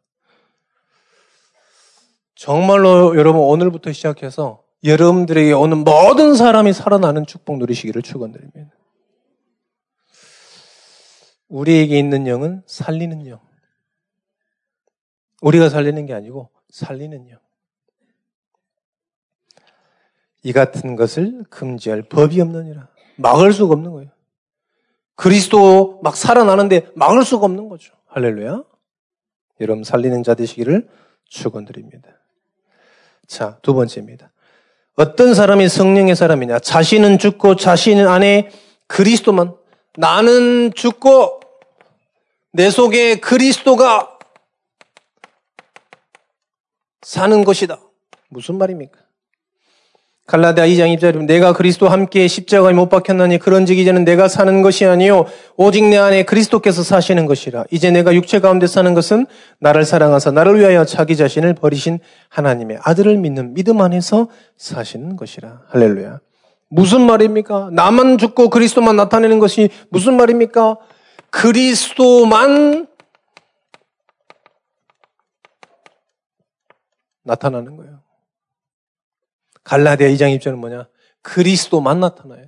[2.35, 8.75] 정말로 여러분 오늘부터 시작해서 여러분들에게 오는 모든 사람이 살아나는 축복 누리시기를 축원드립니다.
[11.49, 13.39] 우리에게 있는 영은 살리는 영.
[15.41, 17.39] 우리가 살리는 게 아니고 살리는 영.
[20.43, 22.89] 이 같은 것을 금지할 법이 없느니라.
[23.17, 24.16] 막을 수가 없는 거예요.
[25.17, 27.95] 그리스도 막 살아나는데 막을 수가 없는 거죠.
[28.07, 28.63] 할렐루야.
[29.61, 30.89] 여러분 살리는 자 되시기를
[31.25, 32.09] 축원드립니다.
[33.27, 34.31] 자, 두 번째입니다.
[34.97, 36.61] 어떤 사람이 성령의 사람이냐?
[36.61, 38.51] 자신은 죽고 자신 안에
[38.87, 39.55] 그리스도만
[39.97, 41.41] 나는 죽고
[42.53, 44.19] 내 속에 그리스도가
[47.03, 47.81] 사는 것이다.
[48.29, 49.06] 무슨 말입니까?
[50.27, 55.27] 갈라디아 2장 2절 내가 그리스도 함께 십자가에 못 박혔나니 그런즉 이제는 내가 사는 것이 아니요
[55.57, 59.27] 오직 내 안에 그리스도께서 사시는 것이라 이제 내가 육체 가운데 사는 것은
[59.61, 66.19] 나를 사랑하사 나를 위하여 자기 자신을 버리신 하나님의 아들을 믿는 믿음 안에서 사시는 것이라 할렐루야
[66.69, 67.71] 무슨 말입니까?
[67.73, 70.77] 나만 죽고 그리스도만 나타내는 것이 무슨 말입니까?
[71.31, 72.89] 그리스도만
[77.23, 78.06] 나타나는 거예요.
[79.67, 80.87] 갈라디아 2장 입절은 뭐냐?
[81.23, 82.45] 그리스도만 나타나요.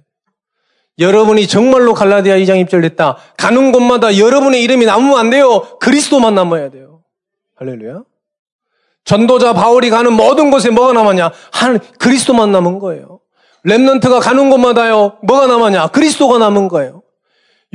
[0.98, 3.16] 여러분이 정말로 갈라디아 2장 입절됐다.
[3.36, 5.60] 가는 곳마다 여러분의 이름이 남으면 안 돼요.
[5.80, 7.02] 그리스도만 남아야 돼요.
[7.56, 8.02] 할렐루야.
[9.04, 11.32] 전도자 바울이 가는 모든 곳에 뭐가 남았냐?
[11.52, 13.20] 한 그리스도만 남은 거예요.
[13.64, 15.18] 렘넌트가 가는 곳마다요.
[15.22, 15.88] 뭐가 남았냐?
[15.88, 17.02] 그리스도가 남은 거예요.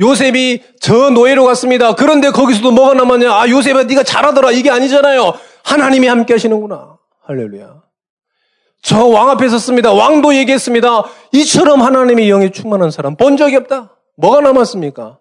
[0.00, 1.94] 요셉이 저 노예로 갔습니다.
[1.94, 3.32] 그런데 거기서도 뭐가 남았냐?
[3.32, 4.52] 아, 요셉아 네가 잘하더라.
[4.52, 5.34] 이게 아니잖아요.
[5.64, 6.98] 하나님이 함께 하시는구나.
[7.26, 7.83] 할렐루야.
[8.84, 9.92] 저 왕 앞에 섰습니다.
[9.92, 11.04] 왕도 얘기했습니다.
[11.32, 13.96] 이처럼 하나님의 영에 충만한 사람 본 적이 없다.
[14.16, 15.18] 뭐가 남았습니까?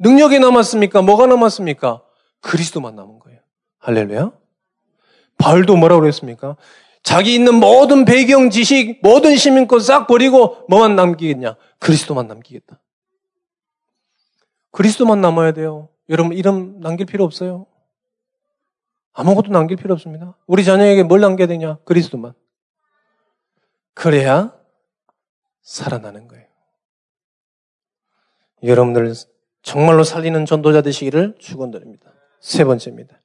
[0.00, 1.00] 능력이 남았습니까?
[1.02, 2.02] 뭐가 남았습니까?
[2.40, 3.38] 그리스도만 남은 거예요.
[3.78, 4.32] 할렐루야.
[5.38, 6.56] 바울도 뭐라고 그랬습니까?
[7.04, 11.56] 자기 있는 모든 배경 지식, 모든 시민권 싹 버리고 뭐만 남기겠냐?
[11.78, 12.80] 그리스도만 남기겠다.
[14.72, 15.88] 그리스도만 남아야 돼요.
[16.08, 17.66] 여러분 이름 남길 필요 없어요.
[19.12, 20.36] 아무것도 남길 필요 없습니다.
[20.48, 21.78] 우리 자녀에게 뭘 남겨야 되냐?
[21.84, 22.34] 그리스도만.
[24.00, 24.50] 그래야
[25.62, 26.46] 살아나는 거예요.
[28.64, 29.12] 여러분들
[29.62, 32.10] 정말로 살리는 전도자 되시기를 축원드립니다.
[32.40, 33.20] 세 번째입니다.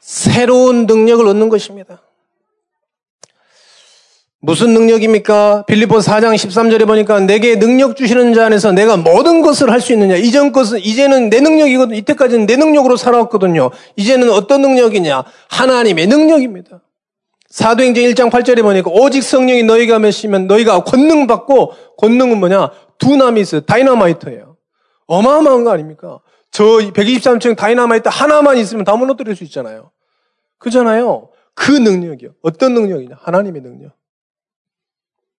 [0.00, 2.02] 새로운 능력을 얻는 것입니다.
[4.40, 5.66] 무슨 능력입니까?
[5.66, 10.16] 빌리포 4장 13절에 보니까 내게 능력 주시는 자 안에서 내가 모든 것을 할 수 있느냐.
[10.16, 11.98] 이전 것은 이제는 내 능력이거든요.
[11.98, 13.70] 이때까지는 내 능력으로 살아왔거든요.
[13.96, 15.24] 이제는 어떤 능력이냐?
[15.50, 16.80] 하나님의 능력입니다.
[17.54, 22.72] 사도행전 1장 8절에 보니까 오직 성령이 너희에게 임하시면 너희가 권능 받고 권능은 뭐냐?
[22.98, 24.56] 두나미스, 다이나마이트예요.
[25.06, 26.18] 어마어마한 거 아닙니까?
[26.50, 29.92] 저 123층 다이나마이트 하나만 있으면 다 무너뜨릴 수 있잖아요.
[30.58, 31.28] 그잖아요.
[31.54, 32.30] 그 능력이요.
[32.42, 33.18] 어떤 능력이냐?
[33.20, 33.92] 하나님의 능력.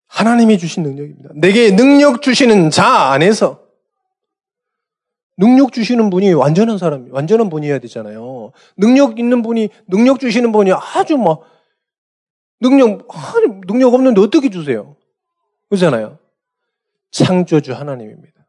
[0.07, 1.31] 하나님이 주신 능력입니다.
[1.35, 3.59] 내게 능력 주시는 자 안에서
[5.35, 8.53] 능력 주시는 분이 완전한 사람, 완전한 분이어야 되잖아요.
[8.77, 11.41] 능력 있는 분이, 능력 주시는 분이 아주 막,
[12.61, 13.07] 능력,
[13.67, 14.95] 능력 없는데 어떻게 주세요?
[15.69, 16.19] 그렇잖아요.
[17.11, 18.45] 창조주 하나님입니다.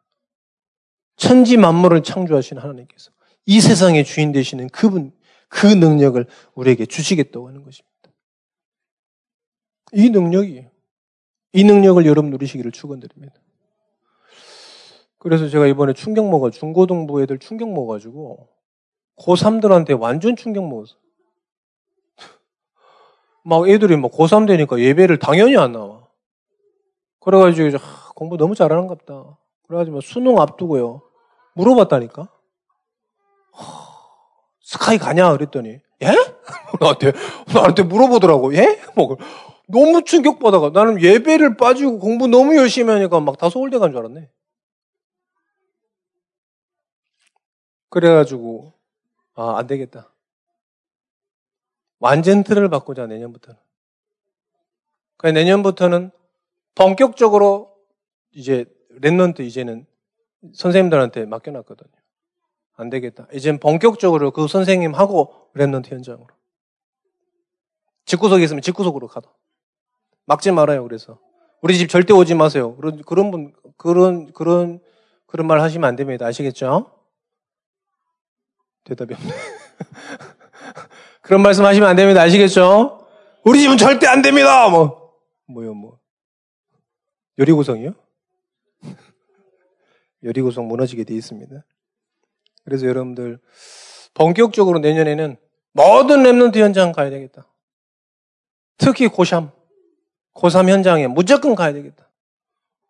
[1.16, 3.10] 천지 만물을 창조하신 하나님께서
[3.46, 5.12] 이 세상의 주인 되시는 그분,
[5.48, 7.96] 그 능력을 우리에게 주시겠다고 하는 것입니다.
[9.92, 10.70] 이 능력이에요.
[11.52, 13.34] 이 능력을 여러분 누리시기를 축원드립니다.
[15.18, 18.48] 그래서 제가 이번에 충격 먹어 중고등부 애들 충격 먹어가지고
[19.16, 20.96] 고3들한테 완전 충격 먹었어.
[23.46, 26.08] 막 애들이 막 고3 되니까 예배를 당연히 안 나와.
[27.20, 29.38] 그래가지고 이제 하, 공부 너무 잘하는 갑다.
[29.68, 31.02] 그래가지고 수능 앞두고요.
[31.54, 32.28] 물어봤다니까.
[33.52, 33.88] 하,
[34.62, 36.06] 스카이 가냐 그랬더니 예?
[36.80, 37.12] 나한테
[37.54, 38.54] 나한테 물어보더라고.
[38.56, 38.80] 예?
[38.96, 39.16] 뭐
[39.68, 40.70] 너무 충격받아가.
[40.70, 44.30] 나는 예배를 빠지고 공부 너무 열심히 하니까 막 다 서울대 간 줄 알았네.
[47.90, 48.72] 그래가지고,
[49.34, 50.12] 아, 안 되겠다.
[51.98, 53.58] 완전 틀을 바꾸자, 내년부터는.
[55.16, 56.10] 그 내년부터는
[56.74, 57.74] 본격적으로
[58.32, 58.66] 이제
[59.00, 59.86] Remnant 이제는
[60.54, 61.90] 선생님들한테 맡겨놨거든요.
[62.74, 63.26] 안 되겠다.
[63.32, 66.28] 이젠 본격적으로 그 선생님하고 Remnant 현장으로.
[68.04, 69.30] 집구석에 있으면 집구석으로 가도.
[70.26, 71.18] 막지 말아요, 그래서.
[71.62, 72.76] 우리 집 절대 오지 마세요.
[72.76, 74.80] 그런, 그런 분, 그런, 그런,
[75.26, 76.26] 그런 말 하시면 안 됩니다.
[76.26, 76.92] 아시겠죠?
[78.84, 79.28] 대답이 없네.
[81.26, 82.22] 그런 말씀 하시면 안 됩니다.
[82.22, 83.04] 아시겠죠?
[83.44, 84.68] 우리 집은 절대 안 됩니다!
[84.68, 85.12] 뭐.
[85.46, 85.98] 뭐요, 뭐.
[87.40, 87.94] 요리구성이요?
[90.22, 91.64] 요리구성 무너지게 돼 있습니다.
[92.64, 93.40] 그래서 여러분들,
[94.14, 95.36] 본격적으로 내년에는
[95.72, 97.48] 모든 랩런트 현장 가야 되겠다.
[98.78, 99.50] 특히 고삼.
[100.32, 102.08] 고3 현장에 무조건 가야 되겠다.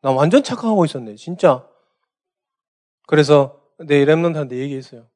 [0.02, 1.66] 나 완전 착각하고 있었네, 진짜.
[3.06, 5.06] 그래서 내 랩런트한테 얘기했어요.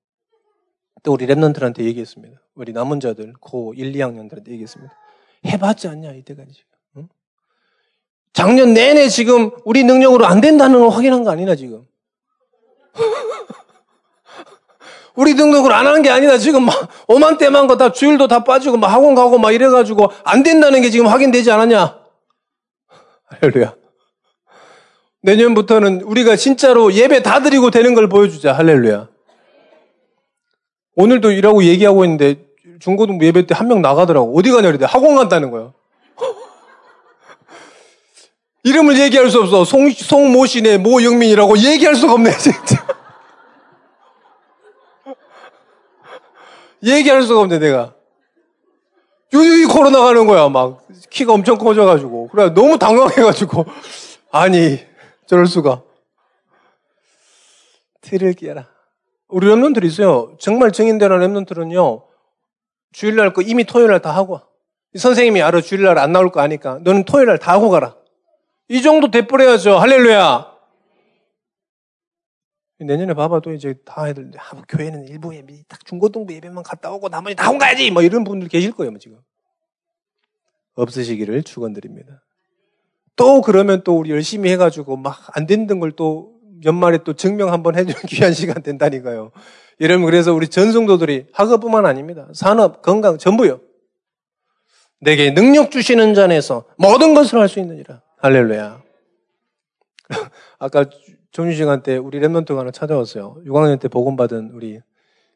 [1.03, 2.41] 또 우리 랩런트한테 얘기했습니다.
[2.55, 4.93] 우리 남은 자들, 고 1, 2학년들한테 얘기했습니다.
[5.47, 6.65] 해봤지 않냐, 이때까지?
[8.33, 11.85] 작년 내내 지금 우리 능력으로 안 된다는 걸 확인한 거 아니나, 지금.
[15.17, 18.77] 우리 등록을 안 하는 게 아니라 지금 막 오만 때만 거 다 주일도 다 빠지고
[18.79, 21.99] 막 학원 가고 막 이래가지고 안 된다는 게 지금 확인되지 않았냐?
[23.27, 23.75] 할렐루야.
[25.23, 28.53] 내년부터는 우리가 진짜로 예배 다 드리고 되는 걸 보여주자.
[28.55, 29.10] 할렐루야.
[31.01, 32.45] 오늘도 일하고 얘기하고 있는데
[32.81, 34.37] 중고등부 예배 때 한 명 나가더라고.
[34.39, 35.73] 어디 가냐 그랬더니 학원 간다는 거야.
[38.65, 39.65] 이름을 얘기할 수 없어.
[39.65, 42.87] 송, 송모씨네, 모영민이라고 얘기할 수가 없네, 진짜.
[46.85, 47.95] 얘기할 수가 없네, 내가.
[49.33, 50.83] 유유히 걸어 나가는 거야, 막.
[51.11, 52.29] 키가 엄청 커져가지고.
[52.29, 53.65] 그래, 너무 당황해가지고.
[54.33, 54.79] 아니,
[55.27, 55.83] 저럴 수가.
[58.01, 58.67] 틀을 끼라.
[59.31, 60.37] 우리 랩런들 있어요.
[60.39, 62.05] 정말 증인되는 랩런들은요,
[62.93, 64.47] 주일날 거 이미 토요일날 다 하고 와.
[64.97, 66.79] 선생님이 알아, 주일날 안 나올 거 아니까.
[66.83, 67.97] 너는 토요일날 다 하고 가라.
[68.69, 69.79] 이 정도 돼버려야죠.
[69.79, 70.51] 할렐루야.
[72.81, 77.11] 내년에 봐봐도 이제 다 애들, 아, 뭐 교회는 일부 예배, 딱 중고등부 예배만 갔다 오고
[77.11, 77.91] 나머지 다 온 가야지!
[77.91, 79.19] 뭐 이런 분들 계실 거예요, 뭐 지금.
[80.75, 82.23] 없으시기를 축원드립니다.
[83.17, 88.01] 또 그러면 또 우리 열심히 해가지고 막 안 된던 걸또 연말에 또 증명 한번 해주는
[88.09, 89.33] 귀한 시간 된다니까요.
[89.81, 92.29] 여러분, 그래서 우리 전성도들이 학업뿐만 아닙니다.
[92.35, 93.61] 산업, 건강, 전부요.
[95.01, 98.03] 내게 능력 주시는 잔에서 모든 것을 할 수 있느니라.
[98.19, 98.83] 할렐루야.
[100.59, 100.85] 아까
[101.33, 103.37] 점심 시간 때 우리 랩런트가 하나 찾아왔어요.
[103.47, 104.81] 6학년 때 복음받은 우리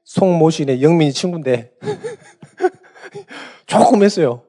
[0.05, 1.73] 송모신의 영민이 친구인데
[3.67, 4.43] 조금 했어요.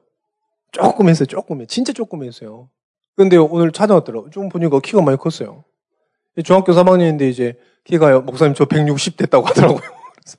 [0.72, 1.26] 조금 했어요.
[1.26, 1.66] 조금 했어요.
[1.66, 2.68] 진짜 조금 했어요.
[3.16, 4.30] 근데 오늘 찾아왔더라고요.
[4.30, 5.64] 좀 보니까 키가 많이 컸어요.
[6.42, 9.80] 중학교 3학년인데 이제 키가 목사님 저 160 됐다고 하더라고요.
[10.14, 10.38] 그래서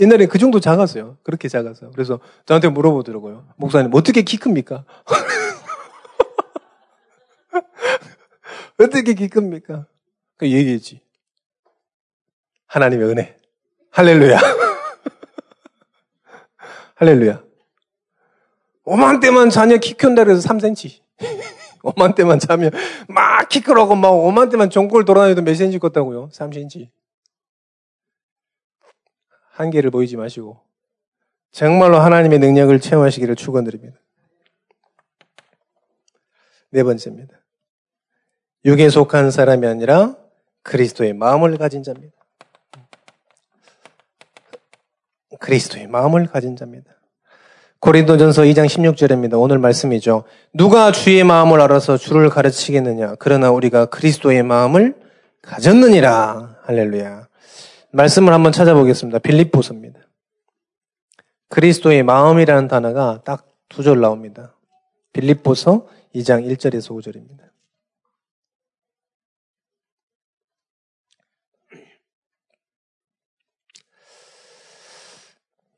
[0.00, 1.18] 옛날에 그 정도 작았어요.
[1.22, 1.90] 그렇게 작았어요.
[1.90, 3.46] 그래서 저한테 물어보더라고요.
[3.56, 4.84] 목사님 어떻게 키 큽니까?
[8.78, 9.86] 어떻게 키 큽니까?
[10.38, 11.00] 그 얘기했지.
[12.66, 13.36] 하나님의 은혜.
[13.90, 14.38] 할렐루야.
[16.94, 17.42] 할렐루야.
[18.84, 21.00] 오만 때만 자녀 키 큰다 그래서 3cm.
[21.82, 22.70] 오만 때만 자면
[23.08, 26.28] 막 키 크라고 막 오만 때만 전골 돌아다녀도 몇 cm 컸다고요?
[26.28, 26.88] 3cm.
[29.52, 30.60] 한계를 보이지 마시고
[31.50, 33.98] 정말로 하나님의 능력을 체험하시기를 축원드립니다.
[36.70, 37.34] 네 번째입니다.
[38.64, 40.16] 육에 속한 사람이 아니라
[40.62, 42.14] 그리스도의 마음을 가진 자입니다.
[45.40, 46.99] 그리스도의 마음을 가진 자입니다.
[47.80, 49.40] 고린도전서 2장 16절입니다.
[49.40, 50.24] 오늘 말씀이죠.
[50.52, 53.16] 누가 주의 마음을 알아서 주를 가르치겠느냐?
[53.18, 54.94] 그러나 우리가 그리스도의 마음을
[55.42, 56.58] 가졌느니라.
[56.64, 57.26] 할렐루야.
[57.92, 59.18] 말씀을 한번 찾아보겠습니다.
[59.20, 59.98] 빌립보서입니다.
[61.48, 64.56] 그리스도의 마음이라는 단어가 딱 두 절 나옵니다.
[65.12, 67.49] 빌립보서 2장 1절에서 5절입니다.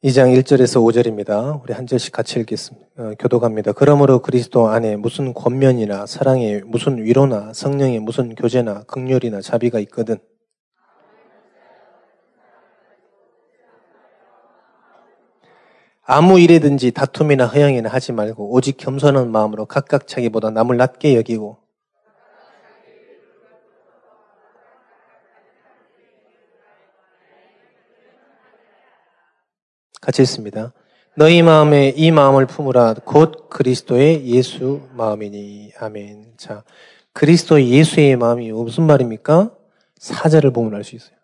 [0.05, 1.63] 2장 1절에서 5절입니다.
[1.63, 2.87] 우리 한 절씩 같이 읽겠습니다.
[2.99, 3.71] 어, 교도갑니다.
[3.71, 10.17] 그러므로 그리스도 안에 무슨 권면이나 사랑에 무슨 위로나 성령의 무슨 교제나 극렬이나 자비가 있거든.
[16.03, 21.62] 아무 일에든지 다툼이나 허영이나 하지 말고 오직 겸손한 마음으로 각각 자기보다 남을 낮게 여기고
[30.03, 30.73] 같이 읽습니다.
[31.17, 36.35] 너희 마음에 이 마음을 품으라 곧 그리스도의 예수 마음이니 아멘.
[36.37, 36.65] 자,
[37.13, 39.53] 그리스도 예수의 마음이 무슨 말입니까?
[39.99, 41.17] 사절을 보면 알 수 있어요.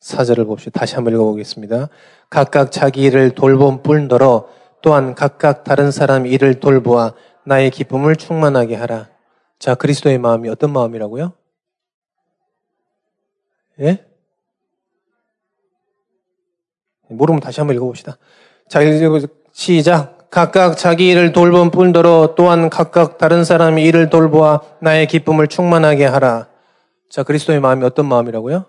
[0.00, 0.80] 사절을 봅시다.
[0.80, 1.90] 다시 한번 읽어보겠습니다.
[2.30, 4.48] 각각 자기 일을 돌본 뿐더러
[4.80, 7.12] 또한 각각 다른 사람 일을 돌보아
[7.44, 9.08] 나의 기쁨을 충만하게 하라.
[9.58, 11.32] 자, 그리스도의 마음이 어떤 마음이라고요?
[13.80, 14.07] 예?
[17.08, 18.16] 모르면 다시 한번 읽어봅시다.
[18.68, 18.80] 자,
[19.52, 20.18] 시작.
[20.30, 26.48] 각각 자기 일을 돌본 뿐더러 또한 각각 다른 사람이 일을 돌보아 나의 기쁨을 충만하게 하라.
[27.08, 28.66] 자, 그리스도의 마음이 어떤 마음이라고요?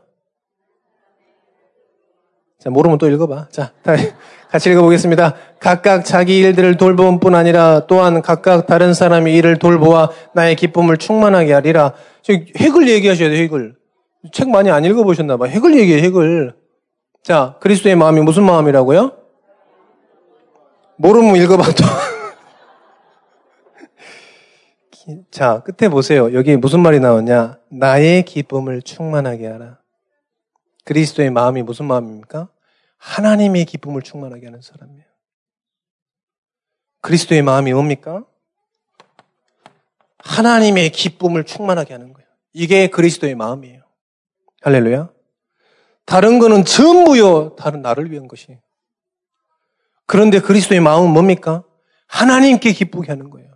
[2.60, 3.48] 자, 모르면 또 읽어봐.
[3.52, 3.72] 자,
[4.50, 5.36] 같이 읽어보겠습니다.
[5.60, 11.54] 각각 자기 일들을 돌봄 뿐 아니라 또한 각각 다른 사람이 일을 돌보아 나의 기쁨을 충만하게
[11.54, 11.94] 하리라.
[12.22, 13.76] 지금 핵을 얘기하셔야 돼요, 핵을.
[14.32, 15.46] 책 많이 안 읽어보셨나봐.
[15.46, 16.54] 핵을 얘기해, 핵을.
[17.24, 19.18] 자, 그리스도의 마음이 무슨 마음이라고요?
[20.98, 21.84] 모르면 읽어봐도.
[25.32, 26.34] 자, 끝에 보세요.
[26.34, 27.60] 여기 무슨 말이 나오냐?
[27.70, 29.80] 나의 기쁨을 충만하게 하라.
[30.86, 32.50] 그리스도의 마음이 무슨 마음입니까?
[32.98, 35.04] 하나님의 기쁨을 충만하게 하는 사람이에요.
[37.02, 38.26] 그리스도의 마음이 뭡니까?
[40.20, 42.28] 하나님의 기쁨을 충만하게 하는 거예요.
[42.54, 43.84] 이게 그리스도의 마음이에요.
[44.62, 45.10] 할렐루야.
[46.10, 48.60] 다른 거는 전부요, 다른 나를 위한 것이에요.
[50.08, 51.64] 그런데 그리스도의 마음은 뭡니까?
[52.08, 53.48] 하나님께 기쁘게 하는 거예요.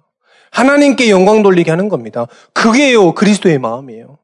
[0.51, 2.27] 하나님께 영광 돌리게 하는 겁니다.
[2.53, 4.19] 그게요, 그리스도의 마음이에요.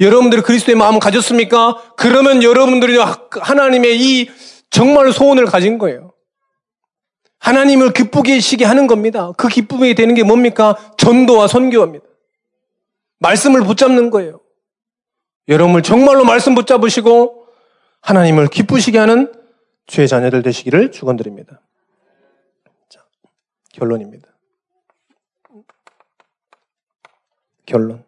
[0.00, 1.76] 여러분들이 그리스도의 마음을 가졌습니까?
[1.98, 4.30] 그러면 여러분들이 하나님의 이
[4.70, 6.14] 정말 소원을 가진 거예요.
[7.40, 9.32] 하나님을 기쁘게 시게 하는 겁니다.
[9.36, 10.76] 그 기쁨이 되는 게 뭡니까?
[10.96, 12.06] 전도와 선교입니다.
[13.18, 14.40] 말씀을 붙잡는 거예요.
[15.48, 17.39] 여러분을 정말로 말씀 붙잡으시고
[18.00, 19.32] 하나님을 기쁘시게 하는
[19.86, 21.60] 주의 자녀들 되시기를 축원드립니다.
[22.88, 23.04] 자,
[23.72, 24.28] 결론입니다.
[27.66, 28.04] 결론.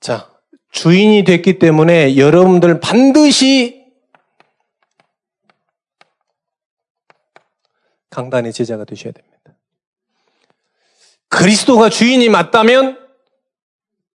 [0.00, 0.30] 자,
[0.70, 3.80] 주인이 됐기 때문에 여러분들 반드시
[8.10, 9.30] 강단의 제자가 되셔야 됩니다.
[11.28, 12.98] 그리스도가 주인이 맞다면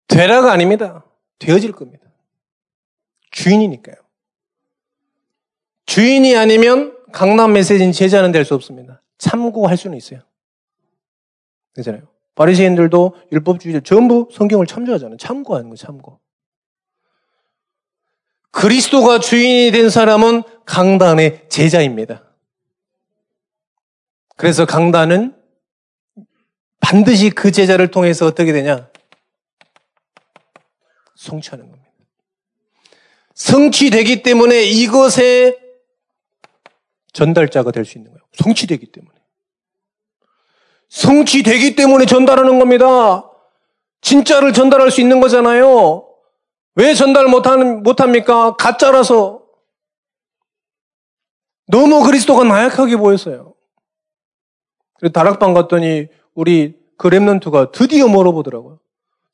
[0.09, 1.05] 되라가 아닙니다.
[1.39, 2.12] 되어질 겁니다.
[3.33, 3.97] 주인이니까요.
[5.87, 9.03] 주인이 아니면 강남 메시지는 제자는 될 수 없습니다.
[9.18, 10.20] 참고할 수는 있어요.
[11.74, 12.09] 그잖아요.
[12.35, 15.16] 바리새인들도 율법주의들 전부 성경을 참조하잖아요.
[15.18, 16.20] 참고하는 거 참고.
[18.51, 22.24] 그리스도가 주인이 된 사람은 강단의 제자입니다.
[24.37, 25.35] 그래서 강단은
[26.80, 28.91] 반드시 그 제자를 통해서 어떻게 되냐?
[31.14, 31.82] 성취하는 겁니다.
[33.43, 35.59] 성취되기 때문에 이것의
[37.12, 38.22] 전달자가 될 수 있는 거예요.
[38.34, 39.14] 성취되기 때문에.
[40.88, 43.28] 성취되기 때문에 전달하는 겁니다.
[44.01, 46.09] 진짜를 전달할 수 있는 거잖아요.
[46.76, 48.55] 왜 전달 못하는, 못합니까?
[48.57, 49.43] 가짜라서.
[51.66, 53.55] 너무 그리스도가 나약하게 보였어요.
[54.99, 58.78] 그래서 다락방 갔더니 우리 그 랩런트가 드디어 물어보더라고요.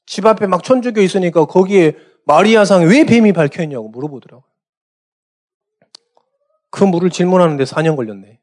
[0.06, 1.94] 집 앞에 막 천주교 있으니까 거기에
[2.28, 4.44] 마리아상에 왜 뱀이 밝혀있냐고 물어보더라고요.
[6.70, 8.38] 그 물을 질문하는데 4년 걸렸네.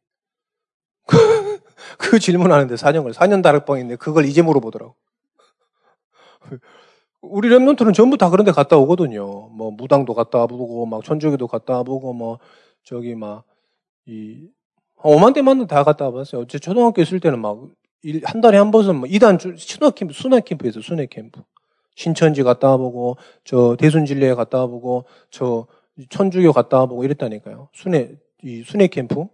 [1.97, 3.13] 그 질문하는데 4년 걸려.
[3.13, 4.95] 4년 다락방인데 그걸 이제 물어보더라고.
[7.21, 9.47] 우리 랩런트는 전부 다 그런 데 갔다 오거든요.
[9.49, 12.39] 뭐 무당도 갔다 와보고 막 천주교도 갔다 와보고 뭐
[12.83, 14.49] 저기 막이
[14.97, 16.45] 5만 대만 다 갔다 와봤어요.
[16.47, 17.57] 제 초등학교 있을 때는 막
[18.23, 21.41] 한 달에 한 번은 뭐 2단 순화 캠프, 순화 캠프에서 순회 캠프.
[21.95, 25.67] 신천지 갔다 와보고 저 대순진례 갔다 와보고 저
[26.09, 27.69] 천주교 갔다 와보고 이랬다니까요.
[27.73, 29.27] 순회 이 순회 캠프.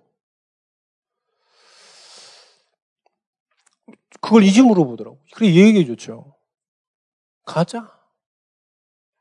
[4.21, 5.17] 그걸 이제 물어보더라고.
[5.33, 6.35] 그래 얘기해 줬죠.
[7.43, 7.99] 가자.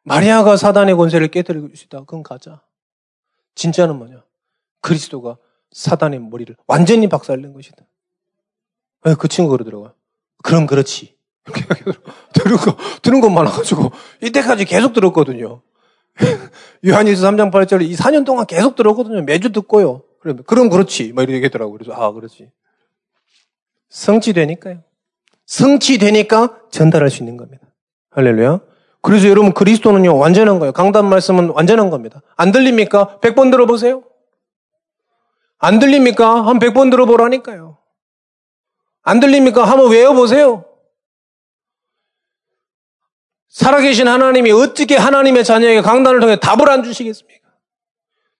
[0.02, 2.00] 마리아가 사단의 권세를 깨뜨리고 있다.
[2.00, 2.62] 그건 가자.
[3.54, 4.22] 진짜는 뭐냐?
[4.80, 5.38] 그리스도가
[5.72, 7.84] 사단의 머리를 완전히 박살낸 것이다.
[9.18, 9.94] 그 친구 그러더라고요.
[10.42, 11.18] 그럼 그렇지.
[12.34, 13.90] 들은 거, 들은 것 많아가지고,
[14.22, 15.62] 이때까지 계속 들었거든요.
[16.86, 19.22] 요한일서 3장 8절, 이 4년 동안 계속 들었거든요.
[19.22, 20.02] 매주 듣고요.
[20.20, 21.12] 그럼, 그럼 그렇지.
[21.12, 21.78] 막 이렇게 얘기하더라고요.
[21.78, 22.50] 그래서, 아, 그렇지.
[23.88, 24.82] 성취되니까요.
[25.46, 27.66] 성취되니까 전달할 수 있는 겁니다.
[28.10, 28.60] 할렐루야.
[29.02, 30.72] 그래서 여러분 그리스도는요 완전한 거예요.
[30.72, 32.22] 강단 말씀은 완전한 겁니다.
[32.36, 33.18] 안 들립니까?
[33.20, 34.04] 100번 들어보세요.
[35.58, 36.46] 안 들립니까?
[36.46, 37.78] 한 100번 들어보라니까요.
[39.02, 39.64] 안 들립니까?
[39.64, 40.64] 한번 외워보세요.
[43.50, 47.50] 살아계신 하나님이 어떻게 하나님의 자녀에게 강단을 통해 답을 안 주시겠습니까?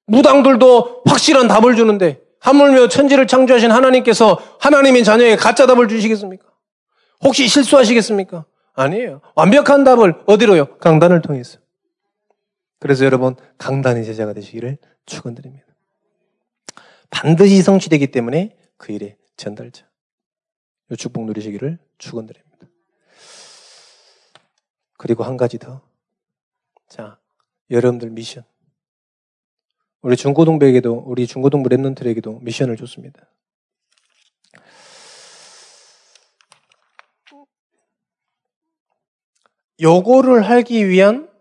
[0.06, 6.46] 무당들도 확실한 답을 주는데 하물며 천지를 창조하신 하나님께서 하나님의 자녀에게 가짜 답을 주시겠습니까?
[7.22, 8.46] 혹시 실수하시겠습니까?
[8.74, 9.20] 아니에요.
[9.34, 10.78] 완벽한 답을 어디로요?
[10.78, 11.58] 강단을 통해서.
[12.78, 15.66] 그래서 여러분 강단의 제자가 되시기를 축원드립니다.
[17.10, 19.84] 반드시 성취되기 때문에 그 일의 전달자.
[20.90, 22.49] 요 축복 누리시기를 축원드립니다.
[25.00, 25.80] 그리고 한 가지 더.
[26.86, 27.18] 자,
[27.70, 28.44] 여러분들 미션.
[30.02, 33.26] 우리 중고등부에게도, 우리 중고등부 랩런트에게도 미션을 줬습니다.
[39.80, 41.32] 요거를 하기 위한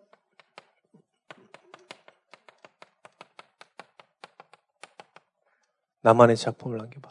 [5.99, 7.09] 나만의 작품을 남겨봐.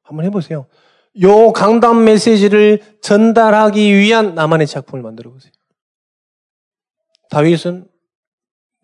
[0.00, 0.66] 한번 해보세요.
[1.22, 5.52] 요 강단 메시지를 전달하기 위한 나만의 작품을 만들어 보세요.
[7.30, 7.88] 다윗은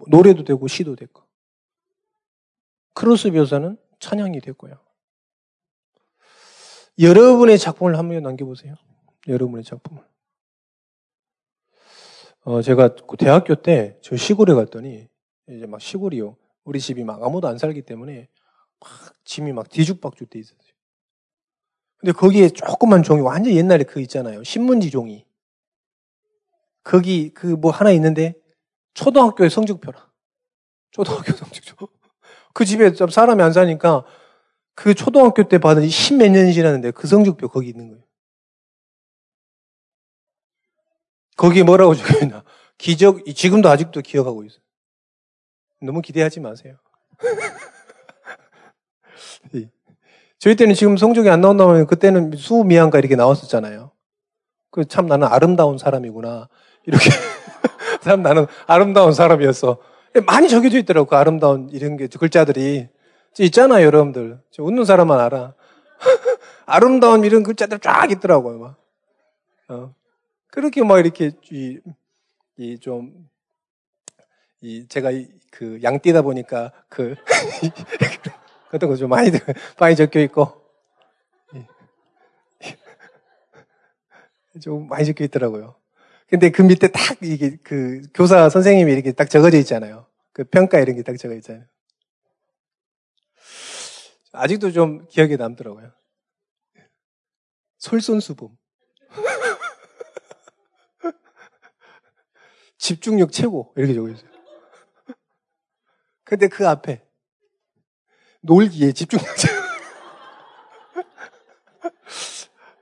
[0.09, 1.23] 노래도 되고 시도 됐고
[2.95, 4.79] 크로스 묘사는 찬양이 됐고요.
[6.99, 8.75] 여러분의 작품을 한번 남겨보세요.
[9.29, 10.03] 여러분의 작품을.
[12.43, 15.09] 어, 제가 그 대학교 때 저 시골에 갔더니
[15.49, 16.37] 이제 막 시골이요.
[16.65, 18.29] 우리 집이 막 아무도 안 살기 때문에
[18.81, 18.91] 막
[19.25, 20.76] 짐이 막 뒤죽박죽 돼 있었어요.
[21.99, 24.45] 근데 거기에 조그만 종이 완전 옛날에 그 있잖아요.
[24.45, 25.25] 신문지 종이.
[26.85, 28.35] 거기 그 뭐 하나 있는데
[28.95, 30.09] 초등학교의 성적표라.
[30.93, 31.89] 초등학교 성적표.
[32.55, 34.05] 그 집에 좀 사람이 안 사니까
[34.75, 38.05] 그 초등학교 때 받은 십몇 년이 지났는데 그 성적표 거기 있는 거예요.
[41.37, 42.45] 거기에 뭐라고 적혀있나?
[42.79, 44.61] 기적, 지금도 아직도 기억하고 있어요.
[45.83, 46.79] 너무 기대하지 마세요.
[50.47, 53.91] 저희 때는 지금 성적이 안 나온다면 그때는 수미양가 이렇게 나왔었잖아요.
[54.71, 56.49] 그 참 나는 아름다운 사람이구나.
[56.85, 57.11] 이렇게.
[58.03, 59.79] 참 나는 아름다운 사람이었어.
[60.25, 61.09] 많이 적혀져 있더라고.
[61.09, 62.89] 그 아름다운 이런 게 글자들이.
[63.41, 64.41] 있잖아요, 여러분들.
[64.61, 65.55] 웃는 사람만 알아.
[66.65, 68.77] 아름다운 이런 글자들 쫙 있더라고요, 막.
[69.67, 69.95] 어.
[70.53, 71.81] 그렇게 막 이렇게, 이,
[72.57, 73.29] 이 좀,
[74.61, 77.17] 이, 제가 이, 그, 양띠다 보니까 그,
[78.71, 79.31] 거좀 많이,
[79.79, 80.63] 많이 적혀 있고.
[84.63, 85.77] 좀 많이 적혀 있더라고요.
[86.29, 90.07] 근데 그 밑에 딱 이게 그 교사 선생님이 이렇게 딱 적어져 있잖아요.
[90.33, 91.65] 그 평가 이런 게 딱 적어 있잖아요.
[94.33, 95.93] 아직도 좀 기억에 남더라고요.
[97.79, 98.57] 솔선수범.
[102.79, 103.73] 집중력 최고.
[103.77, 104.31] 이렇게 적어 있어요.
[106.25, 107.06] 근데 그 앞에
[108.47, 109.17] 놀기에 최고.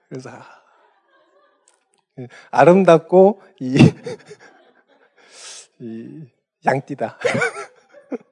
[0.09, 0.31] 그래서
[2.51, 3.77] 아름답고 이,
[5.81, 6.25] 이
[6.65, 7.19] 양띠다.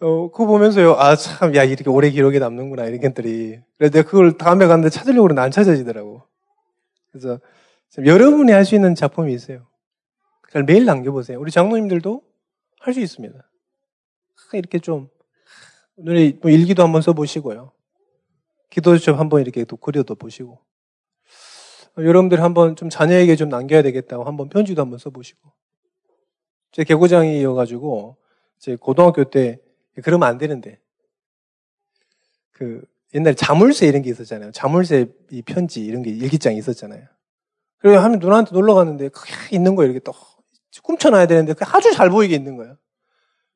[0.00, 3.60] 어, 그거 보면서요, 아, 참, 야, 이렇게 오래 기록에 남는구나, 이런 것들이.
[3.78, 6.24] 그래서 내가 그걸 다음에 갔는데 찾으려고 그러는데 안 찾아지더라고.
[7.12, 7.38] 그래서,
[8.04, 9.68] 여러분이 할 수 있는 작품이 있어요.
[10.42, 11.38] 그걸 매일 남겨보세요.
[11.38, 12.20] 우리 장로님들도
[12.80, 13.38] 할 수 있습니다.
[14.58, 15.08] 이렇게 좀,
[15.96, 17.72] 눈에 뭐 일기도 한번 써보시고요.
[18.70, 20.58] 기도 좀 한번 이렇게 또 그려도 보시고.
[21.98, 25.52] 여러분들 한번 좀 자녀에게 좀 남겨야 되겠다고 한번 편지도 한번 써보시고.
[26.72, 28.16] 제 개고장이어가지고,
[28.58, 29.60] 제 고등학교 때,
[30.02, 30.80] 그러면 안 되는데,
[32.50, 32.82] 그,
[33.14, 34.52] 옛날에 자물쇠 이런 게 있었잖아요.
[34.52, 37.06] 자물쇠 이 편지 이런 게 일기장이 있었잖아요.
[37.76, 39.92] 그래서 한 누나한테 놀러 갔는데, 그게 있는 거예요.
[39.92, 40.12] 이렇게 또,
[40.82, 42.78] 꿈쳐놔야 되는데, 아주 잘 보이게 있는 거예요.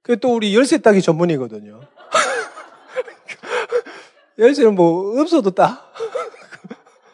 [0.06, 1.80] 그게 또 우리 열쇠 따기 전문이거든요.
[4.38, 5.90] 열쇠는 뭐, 없어도 따.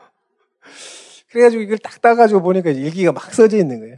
[1.32, 3.96] 그래가지고 이걸 딱 따가지고 보니까 일기가 막 써져 있는 거예요.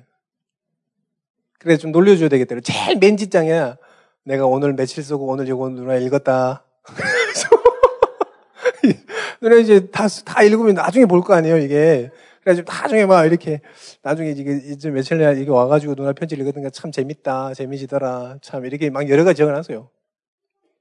[1.59, 2.55] 그래 좀 놀려줘야 되겠다.
[2.61, 3.79] 제일 맨 뒷장이야.
[4.23, 6.65] 내가 오늘 며칠 쓰고 오늘 이거 누나 읽었다.
[9.43, 12.13] 누나 이제 다, 다 읽으면 나중에 볼 거 아니에요, 이게.
[12.45, 13.61] 그래가지고 나중에 막 이렇게,
[14.03, 19.09] 나중에 이게 이제 며칠 내에 이게 와가지고 누나 편지 게참 재밌다, 재미지더라, 참 이렇게 막
[19.09, 19.89] 여러 가지 적어놨어요.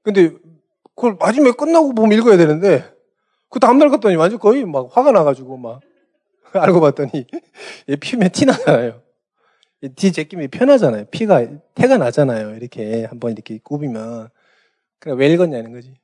[0.02, 0.30] 근데
[0.94, 2.84] 그걸 마지막에 끝나고 보면 읽어야 되는데,
[3.48, 5.80] 그 다음날 갔더니 완전 거의 막 화가 나가지고 막.
[6.52, 7.10] 알고 봤더니
[7.88, 9.02] 이 피면 티 나잖아요.
[9.96, 11.06] 뒤 제끼면 편하잖아요.
[11.06, 12.54] 피가 태가 나잖아요.
[12.56, 14.28] 이렇게 한번 이렇게 굽이면
[15.00, 15.94] 그래 왜 읽었냐는 거지.